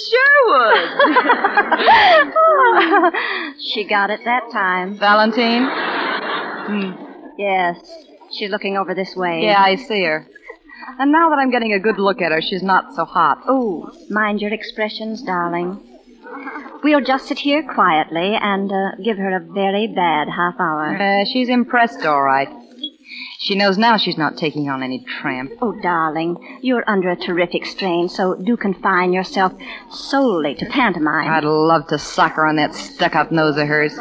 [3.45, 3.61] Sherwood?
[3.61, 4.97] she got it that time.
[4.97, 5.69] Valentine?
[6.65, 6.91] Hmm.
[7.37, 7.77] Yes.
[8.31, 9.43] She's looking over this way.
[9.43, 10.27] Yeah, I see her.
[10.99, 13.41] And now that I'm getting a good look at her, she's not so hot.
[13.47, 15.81] Oh, mind your expressions, darling.
[16.83, 20.95] We'll just sit here quietly and uh, give her a very bad half hour.
[20.95, 22.49] Uh, she's impressed, all right.
[23.39, 25.51] She knows now she's not taking on any tramp.
[25.61, 29.53] Oh, darling, you're under a terrific strain, so do confine yourself
[29.91, 31.29] solely to pantomime.
[31.29, 33.93] I'd love to sock her on that stuck-up nose of hers.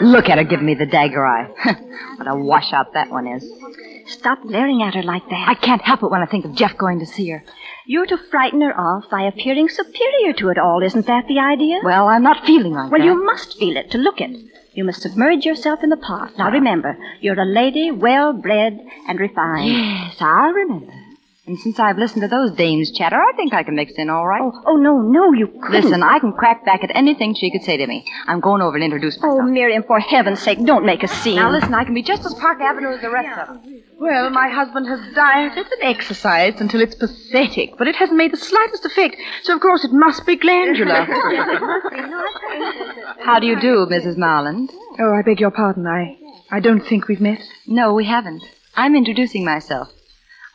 [0.00, 1.48] Look at her giving me the dagger eye.
[2.16, 3.44] what a washout that one is.
[4.06, 5.48] Stop glaring at her like that.
[5.48, 7.44] I can't help it when I think of Jeff going to see her.
[7.86, 11.80] You're to frighten her off by appearing superior to it all, isn't that the idea?
[11.82, 13.06] Well, I'm not feeling like Well, that.
[13.06, 14.30] you must feel it to look it.
[14.72, 16.38] You must submerge yourself in the part.
[16.38, 16.52] Now ah.
[16.52, 18.78] remember, you're a lady well bred
[19.08, 19.68] and refined.
[19.72, 20.92] Yes, I'll remember.
[21.48, 24.26] And since I've listened to those dames chatter, I think I can mix in all
[24.26, 24.42] right.
[24.42, 25.82] Oh, oh no, no, you couldn't.
[25.82, 28.04] Listen, I can crack back at anything she could say to me.
[28.26, 29.40] I'm going over and introduce oh, myself.
[29.44, 31.36] Oh, Miriam, for heaven's sake, don't make a scene.
[31.36, 33.82] Now listen, I can be just as Park Avenue as the rest of them.
[33.98, 38.36] Well, my husband has dieted and exercised until it's pathetic, but it hasn't made the
[38.36, 41.04] slightest effect, so of course it must be glandular.
[43.24, 44.18] How do you do, Mrs.
[44.18, 44.70] Marland?
[44.98, 45.86] oh, I beg your pardon.
[45.86, 46.18] I,
[46.50, 47.40] I don't think we've met.
[47.66, 48.44] No, we haven't.
[48.76, 49.88] I'm introducing myself.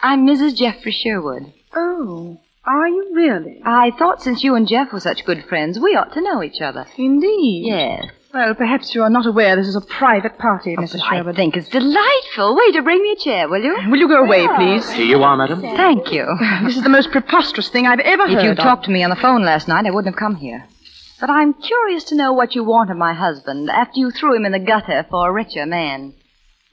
[0.03, 0.57] I'm Mrs.
[0.57, 1.53] Jeffrey Sherwood.
[1.73, 3.61] Oh, are you really?
[3.63, 6.59] I thought since you and Jeff were such good friends, we ought to know each
[6.59, 6.85] other.
[6.97, 7.63] Indeed.
[7.67, 8.07] Yes.
[8.33, 11.07] Well, perhaps you are not aware this is a private party, oh, Mrs.
[11.07, 11.35] Sherwood.
[11.35, 12.53] I think it's delightful.
[12.53, 13.77] Waiter, bring me a chair, will you?
[13.89, 14.91] Will you go away, please?
[14.91, 15.61] Here you are, madam.
[15.61, 16.27] Thank you.
[16.65, 18.63] This is the most preposterous thing I've ever heard If you'd of.
[18.65, 20.67] talked to me on the phone last night, I wouldn't have come here.
[21.21, 24.45] But I'm curious to know what you want of my husband after you threw him
[24.45, 26.13] in the gutter for a richer man.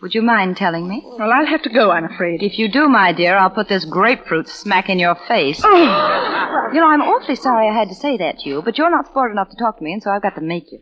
[0.02, 1.02] Would you mind telling me?
[1.04, 2.42] Well, I'll have to go, I'm afraid.
[2.42, 5.60] If you do, my dear, I'll put this grapefruit smack in your face.
[5.62, 6.70] Oh.
[6.72, 9.08] You know, I'm awfully sorry I had to say that to you, but you're not
[9.08, 10.80] sport enough to talk to me, and so I've got to make you.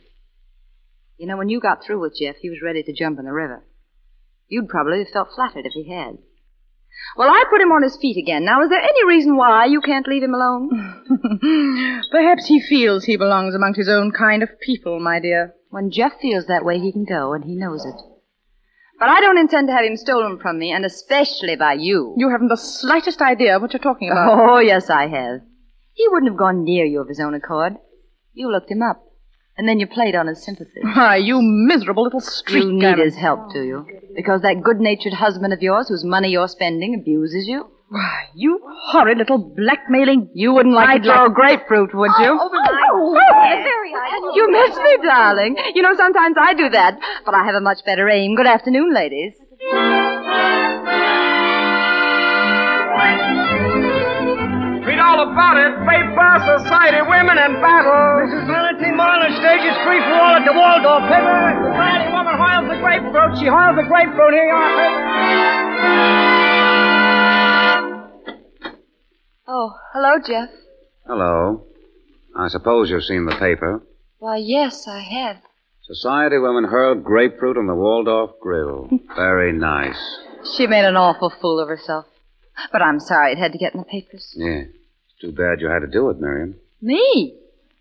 [1.16, 3.32] You know, when you got through with Jeff, he was ready to jump in the
[3.32, 3.64] river.
[4.46, 6.18] You'd probably have felt flattered if he had.
[7.16, 8.44] Well, I put him on his feet again.
[8.44, 10.70] Now, is there any reason why you can't leave him alone?
[12.12, 15.54] Perhaps he feels he belongs among his own kind of people, my dear.
[15.70, 18.17] When Jeff feels that way, he can go, and he knows it.
[18.98, 22.14] But I don't intend to have him stolen from me, and especially by you.
[22.16, 24.50] You haven't the slightest idea what you're talking about.
[24.50, 25.42] Oh, yes, I have.
[25.92, 27.74] He wouldn't have gone near you of his own accord.
[28.32, 29.02] You looked him up,
[29.56, 30.80] and then you played on his sympathy.
[30.82, 33.86] Why, you miserable little street You need his help, do you?
[34.16, 37.70] Because that good-natured husband of yours, whose money you're spending, abuses you?
[37.90, 38.60] Why, you
[38.90, 40.28] horrid little blackmailing.
[40.34, 42.38] You wouldn't like I'd to throw like- grapefruit, would oh, you?
[42.38, 43.18] Oh, oh, oh, oh,
[44.20, 45.56] oh you miss me, darling.
[45.74, 48.34] You know, sometimes I do that, but I have a much better aim.
[48.36, 49.32] Good afternoon, ladies.
[54.84, 55.72] Read all about it.
[55.88, 56.30] Paper,
[56.60, 58.20] society, women, and battle.
[58.20, 58.46] Mrs.
[58.48, 61.08] Valentine Marland, stage is free for all at the Waldorf.
[61.08, 61.72] Paper.
[61.72, 63.38] Society woman hoils the grapefruit.
[63.40, 64.32] She hoils the grapefruit.
[64.36, 66.47] Here you are,
[69.50, 70.50] Oh, hello, Jeff.
[71.06, 71.64] Hello.
[72.36, 73.82] I suppose you've seen the paper.
[74.18, 75.38] Why, yes, I have.
[75.82, 78.90] Society women hurled grapefruit on the Waldorf grill.
[79.16, 79.98] Very nice.
[80.54, 82.04] She made an awful fool of herself.
[82.70, 84.34] But I'm sorry it had to get in the papers.
[84.36, 84.64] Yeah.
[84.64, 86.56] It's too bad you had to do it, Miriam.
[86.82, 87.34] Me?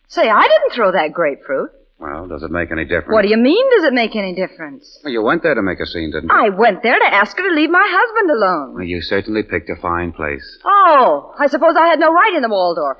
[0.08, 1.72] Say, I didn't throw that grapefruit.
[2.00, 3.12] Well, does it make any difference?
[3.12, 5.00] What do you mean, does it make any difference?
[5.04, 6.36] Well, you went there to make a scene, didn't you?
[6.36, 8.76] I went there to ask her to leave my husband alone.
[8.76, 10.60] Well, you certainly picked a fine place.
[10.64, 13.00] Oh, I suppose I had no right in the Waldorf.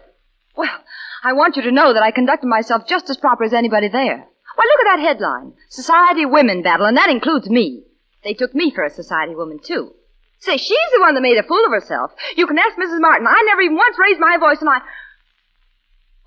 [0.56, 0.80] Well,
[1.24, 4.18] I want you to know that I conducted myself just as proper as anybody there.
[4.56, 5.54] Why, look at that headline.
[5.70, 7.84] Society Women Battle, and that includes me.
[8.24, 9.94] They took me for a society woman, too.
[10.40, 12.12] Say, she's the one that made a fool of herself.
[12.36, 13.00] You can ask Mrs.
[13.00, 13.28] Martin.
[13.28, 14.80] I never even once raised my voice, and I...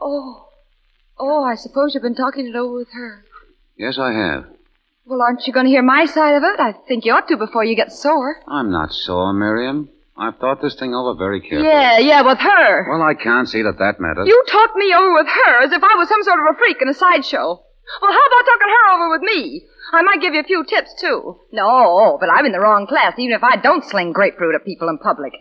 [0.01, 0.47] Oh.
[1.21, 3.25] Oh, I suppose you've been talking it over with her.
[3.77, 4.47] Yes, I have.
[5.05, 6.59] Well, aren't you going to hear my side of it?
[6.59, 8.37] I think you ought to before you get sore.
[8.49, 9.91] I'm not sore, Miriam.
[10.17, 11.69] I've thought this thing over very carefully.
[11.69, 12.91] Yeah, yeah, with her.
[12.91, 14.29] Well, I can't see that that matters.
[14.29, 16.81] You talked me over with her as if I was some sort of a freak
[16.81, 17.61] in a sideshow.
[18.01, 19.65] Well, how about talking her over with me?
[19.93, 21.41] I might give you a few tips, too.
[21.53, 24.89] No, but I'm in the wrong class, even if I don't sling grapefruit at people
[24.89, 25.33] in public.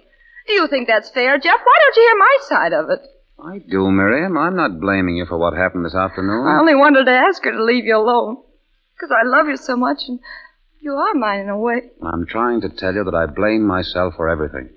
[0.47, 1.59] Do you think that's fair, Jeff?
[1.63, 3.01] Why don't you hear my side of it?
[3.43, 4.37] I do, Miriam.
[4.37, 6.45] I'm not blaming you for what happened this afternoon.
[6.47, 8.37] I only wanted to ask her to leave you alone.
[8.93, 10.19] Because I love you so much, and
[10.81, 11.81] you are mine in a way.
[12.03, 14.69] I'm trying to tell you that I blame myself for everything.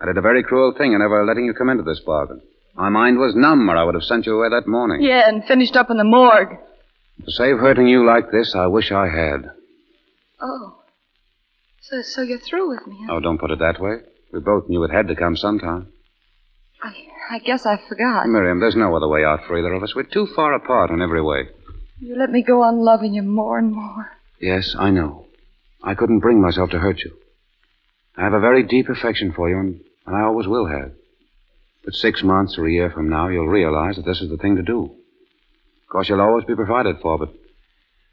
[0.00, 2.40] I did a very cruel thing in ever letting you come into this bargain.
[2.76, 5.02] My mind was numb, or I would have sent you away that morning.
[5.02, 6.56] Yeah, and finished up in the morgue.
[7.24, 9.50] To save hurting you like this, I wish I had.
[10.40, 10.82] Oh.
[11.80, 13.14] So, so you're through with me, huh?
[13.14, 13.98] Oh, don't put it that way.
[14.32, 15.88] We both knew it had to come sometime.
[16.84, 18.26] I, I guess I forgot.
[18.26, 19.94] Miriam, there's no other way out for either of us.
[19.94, 21.48] We're too far apart in every way.
[21.98, 24.12] You let me go on loving you more and more.
[24.38, 25.26] Yes, I know.
[25.82, 27.16] I couldn't bring myself to hurt you.
[28.16, 30.92] I have a very deep affection for you, and, and I always will have.
[31.86, 34.56] But six months or a year from now, you'll realize that this is the thing
[34.56, 34.84] to do.
[34.84, 37.30] Of course, you'll always be provided for, but,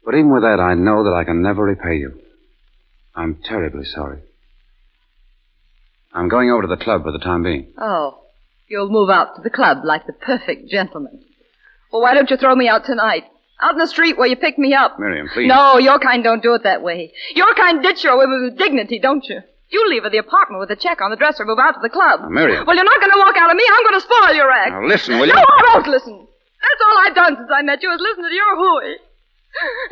[0.04, 2.20] but even with that, I know that I can never repay you.
[3.14, 4.22] I'm terribly sorry.
[6.14, 7.72] I'm going over to the club for the time being.
[7.78, 8.21] Oh,
[8.72, 11.20] you'll move out to the club like the perfect gentleman.
[11.92, 13.24] Well, why don't you throw me out tonight?
[13.60, 14.98] Out in the street where you pick me up.
[14.98, 15.46] Miriam, please.
[15.46, 17.12] No, your kind don't do it that way.
[17.36, 19.40] Your kind ditch your women with dignity, don't you?
[19.68, 21.80] You leave her the apartment with a check on the dresser, and move out to
[21.80, 22.20] the club.
[22.22, 22.66] Now, Miriam.
[22.66, 23.64] Well, you're not going to walk out of me.
[23.70, 24.72] I'm going to spoil your act.
[24.72, 25.34] Now, listen, will you?
[25.34, 26.16] No, I won't listen.
[26.16, 28.96] That's all I've done since I met you is listen to your hooey.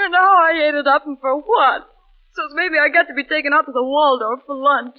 [0.01, 1.87] And now I ate it up, and for what?
[2.33, 4.97] So maybe I got to be taken out to the Waldorf for lunch.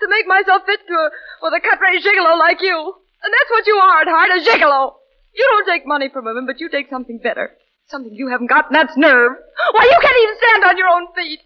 [0.00, 1.10] To make myself fit to a,
[1.42, 2.94] with a cut-rate gigolo like you.
[3.22, 4.94] And that's what you are at heart, a gigolo.
[5.34, 7.50] You don't take money from women, but you take something better.
[7.88, 9.32] Something you haven't got, and that's nerve.
[9.72, 11.40] Why, you can't even stand on your own feet.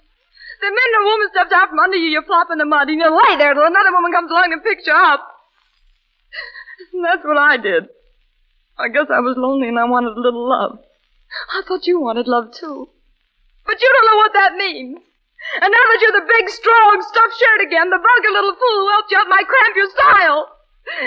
[0.61, 2.99] The minute a woman steps out from under you, you flop in the mud, and
[2.99, 5.27] you lay there till another woman comes along and picks you up.
[6.93, 7.89] And that's what I did.
[8.79, 10.79] I guess I was lonely and I wanted a little love.
[11.51, 12.89] I thought you wanted love, too.
[13.65, 14.99] But you don't know what that means.
[15.61, 18.89] And now that you're the big, strong, stuffed shirt again, the vulgar little fool who
[18.95, 20.49] helped you up might cramp your style.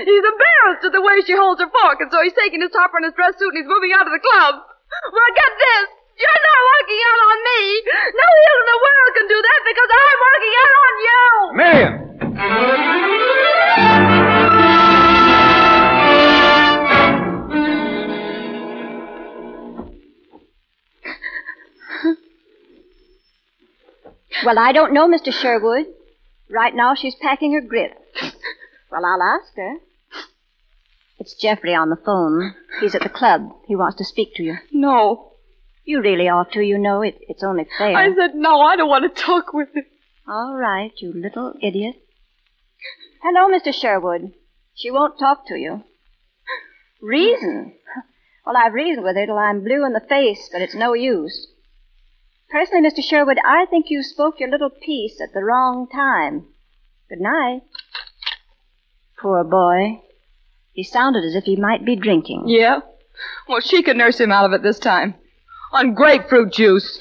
[0.05, 2.95] He's embarrassed at the way she holds her fork, and so he's taking his topper
[2.97, 4.55] and his dress suit and he's moving out of the club.
[5.11, 5.87] Well, get this.
[6.15, 7.59] You're not working out on me.
[8.15, 11.19] No heel in the world can do that because I'm working out on you.
[11.59, 11.93] Miriam!
[24.43, 25.31] Well, I don't know, Mr.
[25.31, 25.85] Sherwood.
[26.49, 27.91] Right now she's packing her grip.
[28.91, 29.77] Well, I'll ask her.
[31.19, 32.53] It's Jeffrey on the phone.
[32.81, 33.49] He's at the club.
[33.67, 34.57] He wants to speak to you.
[34.71, 35.31] No.
[35.85, 37.01] You really ought to, you know.
[37.01, 37.95] It, it's only fair.
[37.95, 38.59] I said no.
[38.61, 39.85] I don't want to talk with him.
[40.27, 41.95] All right, you little idiot.
[43.21, 43.73] Hello, Mr.
[43.73, 44.33] Sherwood.
[44.73, 45.83] She won't talk to you.
[47.01, 47.73] Reason?
[48.45, 51.47] Well, I've reasoned with her till I'm blue in the face, but it's no use.
[52.49, 53.03] Personally, Mr.
[53.03, 56.45] Sherwood, I think you spoke your little piece at the wrong time.
[57.09, 57.61] Good night.
[59.19, 60.01] Poor boy.
[60.71, 62.43] He sounded as if he might be drinking.
[62.47, 62.81] Yeah?
[63.47, 65.15] Well, she could nurse him out of it this time.
[65.73, 66.99] On grapefruit juice.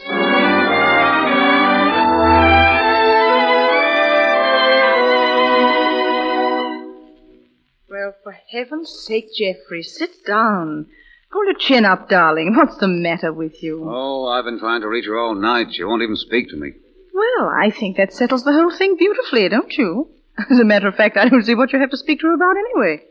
[7.88, 10.86] Well, for heaven's sake, Jeffrey, sit down.
[11.34, 12.54] Hold your chin up, darling.
[12.54, 13.84] What's the matter with you?
[13.90, 15.74] Oh, I've been trying to reach her all night.
[15.74, 16.70] She won't even speak to me.
[17.12, 20.10] Well, I think that settles the whole thing beautifully, don't you?
[20.50, 22.34] As a matter of fact, I don't see what you have to speak to her
[22.34, 23.02] about anyway.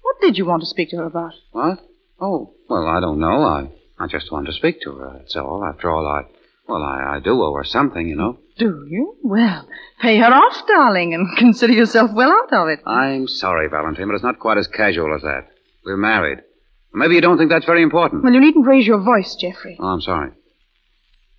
[0.00, 1.34] What did you want to speak to her about?
[1.52, 1.80] What?
[2.18, 3.42] Oh, well, I don't know.
[3.42, 3.68] I,
[3.98, 5.18] I just want to speak to her.
[5.18, 5.62] That's all.
[5.62, 6.22] After all, I,
[6.66, 8.38] well, I, I do owe her something, you know.
[8.56, 9.16] Do you?
[9.22, 9.68] Well,
[10.00, 12.80] pay her off, darling, and consider yourself well out of it.
[12.86, 15.48] I'm sorry, Valentine, but it's not quite as casual as that.
[15.84, 16.38] We're married.
[16.96, 18.24] Maybe you don't think that's very important.
[18.24, 19.76] Well, you needn't raise your voice, Jeffrey.
[19.78, 20.30] Oh, I'm sorry.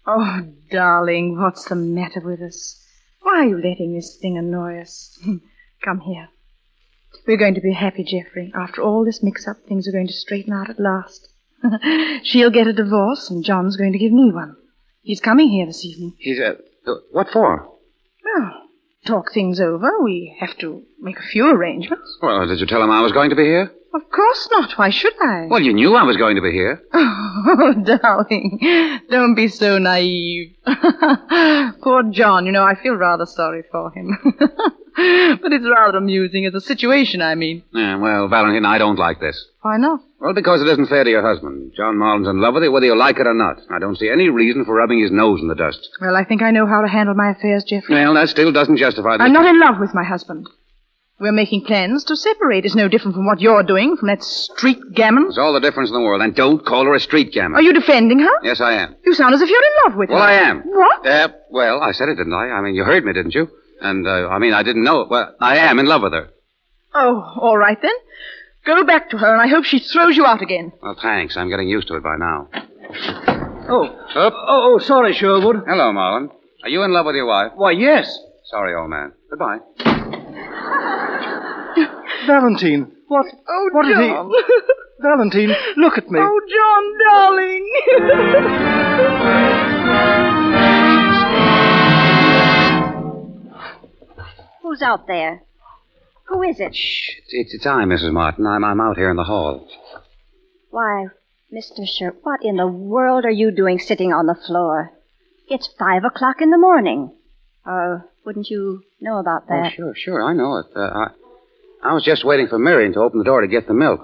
[0.06, 2.80] Oh, darling, what's the matter with us?
[3.24, 5.20] Why are you letting this thing annoy us?
[5.84, 6.30] Come here.
[7.26, 8.54] We're going to be happy, Jeffrey.
[8.56, 11.28] After all this mix-up, things are going to straighten out at last.
[12.24, 14.56] She'll get a divorce, and John's going to give me one.
[15.02, 16.14] He's coming here this evening.
[16.20, 16.54] He's, uh,
[16.86, 17.68] uh, what for?
[18.24, 18.62] Well,
[19.08, 20.04] talk things over.
[20.04, 22.20] We have to make a few arrangements.
[22.22, 23.72] Well, did you tell him I was going to be here?
[23.98, 24.78] Of course not.
[24.78, 25.48] Why should I?
[25.50, 26.82] Well, you knew I was going to be here.
[27.50, 28.60] Oh, darling,
[29.10, 30.56] don't be so naive.
[31.82, 34.18] Poor John, you know, I feel rather sorry for him.
[35.42, 37.64] but it's rather amusing as a situation, I mean.
[37.74, 39.38] Yeah, well, Valentine, I don't like this.
[39.62, 40.02] Why not?
[40.20, 41.74] Well, because it isn't fair to your husband.
[41.78, 43.60] John Marland's in love with you, whether you like it or not.
[43.70, 45.88] I don't see any reason for rubbing his nose in the dust.
[46.02, 47.96] Well, I think I know how to handle my affairs, Jeffrey.
[47.96, 49.24] Well, that still doesn't justify the...
[49.24, 50.48] I'm not in love with my husband.
[51.20, 52.64] We're making plans to separate.
[52.64, 55.24] It's no different from what you're doing, from that street gammon.
[55.24, 56.22] There's all the difference in the world.
[56.22, 57.56] And don't call her a street gammon.
[57.56, 58.32] Are you defending her?
[58.44, 58.96] Yes, I am.
[59.04, 60.26] You sound as if you're in love with Well, her.
[60.28, 60.62] Well, I am.
[60.62, 61.08] What?
[61.08, 62.50] Uh, well, I said it, didn't I?
[62.52, 63.48] I mean, you heard me, didn't you?
[63.82, 65.10] And, uh, I mean, I didn't know it.
[65.10, 66.30] Well, I am in love with her.
[66.94, 67.92] Oh, all right then.
[68.66, 70.72] Go back to her, and I hope she throws you out again.
[70.84, 71.36] Well, thanks.
[71.36, 72.50] I'm getting used to it by now.
[73.70, 73.86] Oh.
[74.16, 74.34] Up.
[74.36, 75.64] Oh, oh, sorry, Sherwood.
[75.68, 76.30] Hello, Marland.
[76.64, 77.54] Are you in love with your wife?
[77.56, 78.16] Why, yes.
[78.52, 79.14] Sorry, old man.
[79.30, 79.60] Goodbye.
[82.28, 83.26] Valentine, what?
[83.48, 84.08] Oh, what did he?
[84.08, 84.32] John.
[85.00, 86.20] Valentine, look at me.
[86.22, 87.64] Oh, John, darling.
[94.62, 95.44] Who's out there?
[96.26, 96.76] Who is it?
[96.76, 98.12] Shh, It's, it's I, Mrs.
[98.12, 98.46] Martin.
[98.46, 99.68] I'm, I'm out here in the hall.
[100.70, 101.08] Why,
[101.54, 101.88] Mr.
[101.88, 104.92] Sher, what in the world are you doing sitting on the floor?
[105.50, 107.14] It's five o'clock in the morning.
[107.66, 109.54] Or wouldn't you know about that?
[109.54, 109.74] Oh, that?
[109.74, 110.24] sure, sure.
[110.24, 110.66] I know it.
[110.76, 111.08] Uh, I,
[111.84, 114.02] I was just waiting for Marion to open the door to get the milk.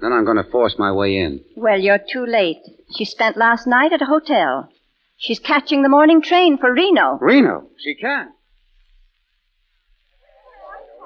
[0.00, 1.40] Then I'm going to force my way in.
[1.56, 2.58] Well, you're too late.
[2.96, 4.68] She spent last night at a hotel.
[5.16, 7.18] She's catching the morning train for Reno.
[7.20, 7.68] Reno?
[7.78, 8.30] She can.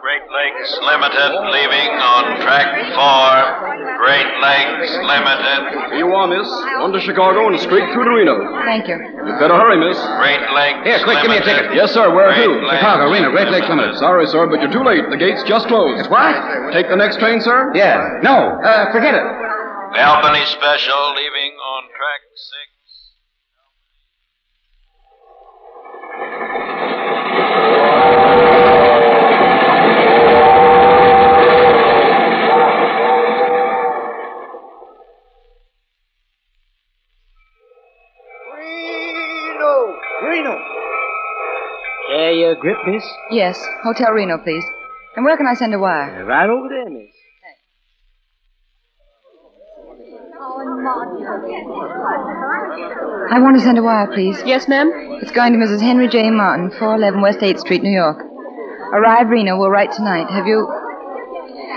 [0.06, 3.34] Great Lakes Limited leaving on track four.
[3.98, 5.90] Great Lakes Limited.
[5.90, 6.46] Here you are, miss.
[6.78, 8.38] On to Chicago and straight through to Reno.
[8.62, 8.94] Thank you.
[8.94, 9.98] You'd better hurry, miss.
[10.22, 11.74] Great Lakes Here, quick, give me a ticket.
[11.74, 12.14] Yes, sir.
[12.14, 12.54] Where Great to?
[12.54, 13.98] Lakes Chicago, Reno, Great Lakes Limited.
[13.98, 15.10] Sorry, sir, but you're too late.
[15.10, 15.98] The gate's just closed.
[15.98, 16.38] It's what?
[16.70, 17.74] Take the next train, sir?
[17.74, 18.22] Yeah.
[18.22, 19.26] No, uh, forget it.
[19.26, 22.75] The Albany Special leaving on track six.
[42.36, 43.04] Care your grip, miss?
[43.30, 44.64] Yes, Hotel Reno, please.
[45.16, 46.24] And where can I send a wire?
[46.26, 47.14] Right over there, miss.
[53.30, 54.36] I want to send a wire, please.
[54.44, 54.90] Yes, ma'am?
[55.22, 55.80] It's going to Mrs.
[55.80, 56.30] Henry J.
[56.30, 58.18] Martin, 411 West 8th Street, New York.
[58.92, 60.28] Arrive Reno We'll write tonight.
[60.30, 60.68] Have you.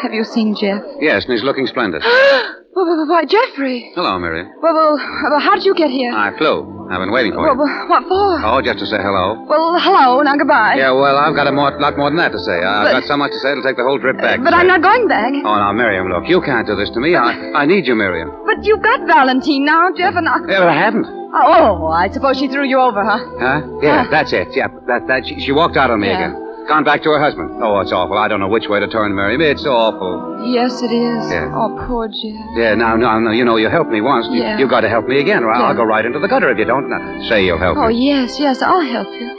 [0.02, 0.82] Have you seen Jeff?
[1.00, 2.04] Yes, and he's looking splendid.
[2.04, 3.92] Why, why, why, Jeffrey!
[3.96, 4.52] Hello, Miriam.
[4.62, 4.98] Well, well,
[5.30, 6.14] well, how did you get here?
[6.14, 6.79] I flew.
[6.90, 7.54] I've been waiting for you.
[7.54, 8.42] well, what for?
[8.46, 9.46] Oh, just to say hello.
[9.46, 10.76] Well, hello, now goodbye.
[10.78, 12.58] Yeah, well, I've got a more, lot more than that to say.
[12.66, 14.42] I've But- got so much to say it'll take the whole trip back.
[14.44, 15.34] But I'm not going back.
[15.46, 17.16] Oh, now, Miriam, look, you can't do this to me.
[17.16, 18.32] I, I need you, Miriam.
[18.46, 20.38] But you've got Valentine now, Jeff, and I...
[20.48, 21.06] Yeah, but I haven't.
[21.06, 23.20] Oh, I suppose she threw you over, huh?
[23.38, 23.62] Huh?
[23.84, 24.48] Yeah, that's it.
[24.56, 26.18] Yeah, that, that, she, she walked out on me Yeah.
[26.34, 26.49] again.
[26.70, 27.50] Gone back to her husband.
[27.64, 28.16] Oh, it's awful.
[28.18, 29.42] I don't know which way to turn, Miriam.
[29.42, 30.46] It's awful.
[30.54, 31.32] Yes, it is.
[31.32, 31.52] Yeah.
[31.52, 32.46] Oh, poor Jeff.
[32.56, 34.28] Yeah, now, now, now, you know, you helped me once.
[34.30, 34.60] You, Yeah.
[34.60, 35.74] You've got to help me again, or I'll Yeah.
[35.74, 36.88] go right into the gutter if you don't.
[36.88, 37.84] Now, say you'll help me.
[37.84, 38.06] Oh, me.
[38.08, 39.36] yes, yes, I'll help you.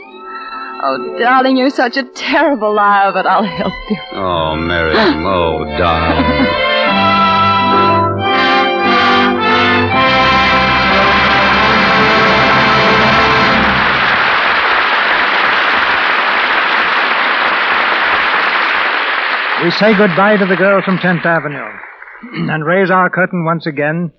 [0.83, 3.97] Oh, darling, you're such a terrible liar, but I'll help you.
[4.13, 5.25] Oh, Miriam.
[5.25, 6.47] Oh, darling.
[19.63, 21.69] We say goodbye to the girl from 10th Avenue
[22.51, 24.11] and raise our curtain once again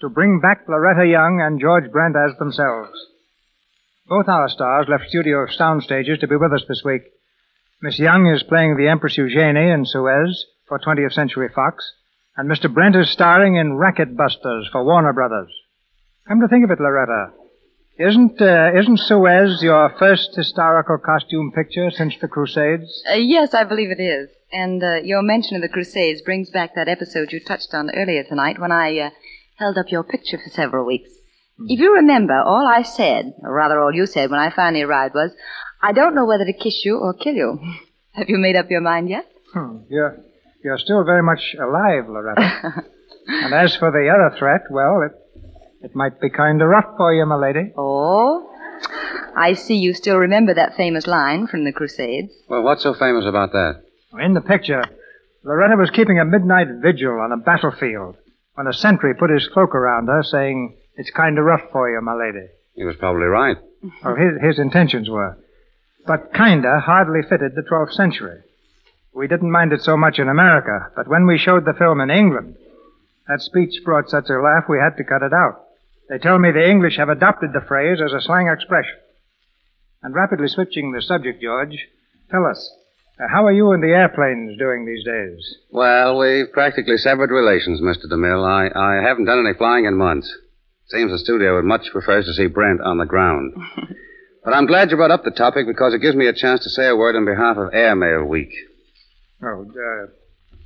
[0.00, 2.92] to bring back Loretta Young and George Brent as themselves.
[4.06, 7.02] Both our stars left studio sound stages to be with us this week.
[7.82, 11.84] Miss Young is playing the Empress Eugenie in Suez for 20th Century Fox,
[12.36, 12.72] and Mr.
[12.72, 15.50] Brent is starring in Racket Busters for Warner Brothers.
[16.28, 17.32] Come to think of it, Loretta,
[17.98, 23.02] isn't uh, isn't Suez your first historical costume picture since the Crusades?
[23.10, 24.30] Uh, yes, I believe it is.
[24.52, 28.22] And uh, your mention of the Crusades brings back that episode you touched on earlier
[28.22, 29.10] tonight when I uh,
[29.56, 31.10] held up your picture for several weeks.
[31.58, 35.14] If you remember, all I said, or rather all you said when I finally arrived
[35.14, 35.30] was,
[35.80, 37.58] I don't know whether to kiss you or kill you.
[38.12, 39.26] Have you made up your mind yet?
[39.54, 40.18] Hmm, you're,
[40.62, 42.84] you're still very much alive, Loretta.
[43.26, 45.12] and as for the other threat, well, it,
[45.82, 47.72] it might be kind of rough for you, my lady.
[47.76, 48.50] Oh?
[49.34, 52.32] I see you still remember that famous line from the Crusades.
[52.48, 53.81] Well, what's so famous about that?
[54.20, 54.84] In the picture,
[55.42, 58.16] Loretta was keeping a midnight vigil on a battlefield
[58.54, 62.00] when a sentry put his cloak around her, saying, It's kind of rough for you,
[62.02, 62.46] my lady.
[62.74, 63.56] He was probably right.
[64.04, 65.38] Well, his, his intentions were.
[66.06, 68.40] But kinda hardly fitted the 12th century.
[69.14, 72.10] We didn't mind it so much in America, but when we showed the film in
[72.10, 72.56] England,
[73.28, 75.64] that speech brought such a laugh we had to cut it out.
[76.08, 78.96] They tell me the English have adopted the phrase as a slang expression.
[80.02, 81.88] And rapidly switching the subject, George,
[82.30, 82.74] tell us,
[83.20, 85.56] uh, how are you and the airplanes doing these days?
[85.70, 88.10] Well, we've practically severed relations, Mr.
[88.10, 88.44] DeMille.
[88.44, 90.32] I, I haven't done any flying in months.
[90.86, 93.54] Seems the studio would much prefers to see Brent on the ground.
[94.44, 96.70] but I'm glad you brought up the topic because it gives me a chance to
[96.70, 98.52] say a word on behalf of Airmail Week.
[99.42, 100.06] Oh, uh,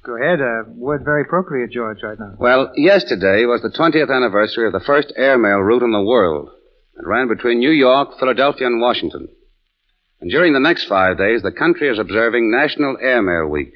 [0.05, 0.40] go ahead.
[0.40, 2.34] A word very appropriate, George, right now.
[2.38, 6.51] Well, yesterday was the 20th anniversary of the first airmail route in the world.
[6.97, 9.28] It ran between New York, Philadelphia, and Washington.
[10.21, 13.73] And during the next five days, the country is observing National Airmail Week.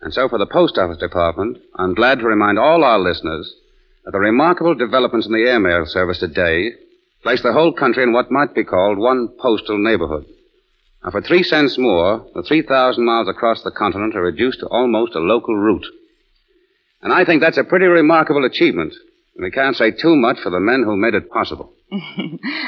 [0.00, 3.54] And so, for the Post Office Department, I'm glad to remind all our listeners
[4.04, 6.72] that the remarkable developments in the airmail service today
[7.22, 10.24] place the whole country in what might be called one postal neighborhood.
[11.04, 15.14] Now, for three cents more, the 3,000 miles across the continent are reduced to almost
[15.14, 15.86] a local route.
[17.02, 18.94] And I think that's a pretty remarkable achievement.
[19.40, 21.72] And we can't say too much for the men who made it possible.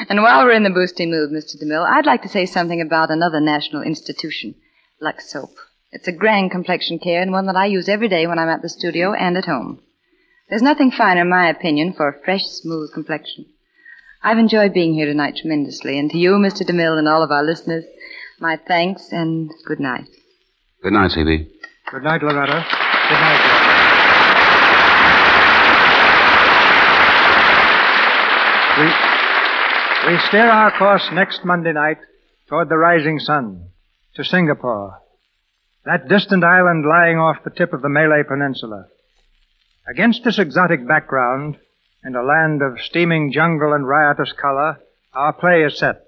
[0.09, 1.55] And while we're in the boosting mood, Mr.
[1.61, 4.55] DeMille, I'd like to say something about another national institution,
[4.99, 5.51] Lux Soap.
[5.91, 8.63] It's a grand complexion care and one that I use every day when I'm at
[8.63, 9.83] the studio and at home.
[10.49, 13.45] There's nothing finer, in my opinion, for a fresh, smooth complexion.
[14.23, 16.63] I've enjoyed being here tonight tremendously, and to you, Mr.
[16.67, 17.85] DeMille, and all of our listeners,
[18.39, 20.09] my thanks and good night.
[20.81, 21.49] Good night, C.B.
[21.91, 22.65] Good night, Loretta.
[23.09, 23.52] Good night.
[28.75, 28.85] We,
[30.07, 31.99] we steer our course next Monday night
[32.49, 33.69] toward the rising sun,
[34.15, 34.99] to Singapore,
[35.85, 38.87] that distant island lying off the tip of the Malay Peninsula.
[39.87, 41.57] Against this exotic background,
[42.03, 44.79] in a land of steaming jungle and riotous color,
[45.13, 46.03] our play is set.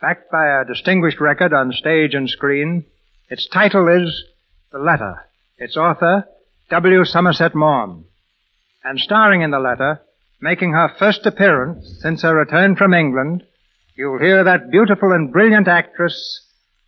[0.00, 2.84] Backed by a distinguished record on stage and screen,
[3.28, 4.24] its title is
[4.72, 5.24] The Letter.
[5.56, 6.26] Its author,
[6.70, 7.04] W.
[7.04, 8.06] Somerset Maugham.
[8.82, 10.00] And starring in the letter,
[10.40, 13.42] making her first appearance since her return from England,
[13.96, 16.46] you'll hear that beautiful and brilliant actress,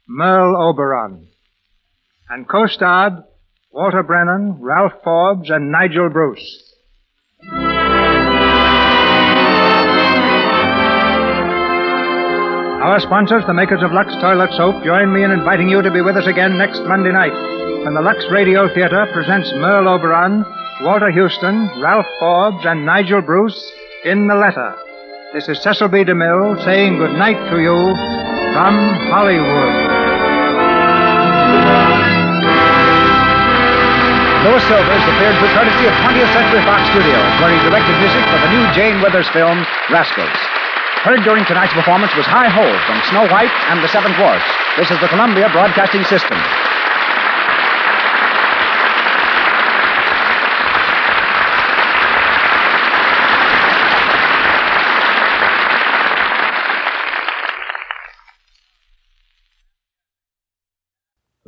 [0.08, 1.28] Merle Oberon.
[2.28, 3.24] And co-starred
[3.70, 6.72] Walter Brennan, Ralph Forbes, and Nigel Bruce.
[12.82, 16.00] Our sponsors, the makers of Lux Toilet Soap, join me in inviting you to be
[16.00, 17.32] with us again next Monday night
[17.84, 20.44] when the Lux Radio Theater presents Merle Oberon,
[20.82, 23.70] Walter Huston, Ralph Forbes, and Nigel Bruce
[24.04, 24.74] in The Letter.
[25.32, 26.02] This is Cecil B.
[26.02, 27.94] DeMille saying good night to you
[28.50, 28.74] from
[29.06, 29.74] Hollywood.
[34.42, 38.42] Louis Silvers appeared through courtesy of 20th Century Fox Studios, where he directed music for
[38.42, 40.34] the new Jane Withers film, Rascals.
[41.06, 44.50] Heard during tonight's performance was Heigh-Ho from Snow White and the Seven Dwarfs.
[44.74, 46.42] This is the Columbia Broadcasting System.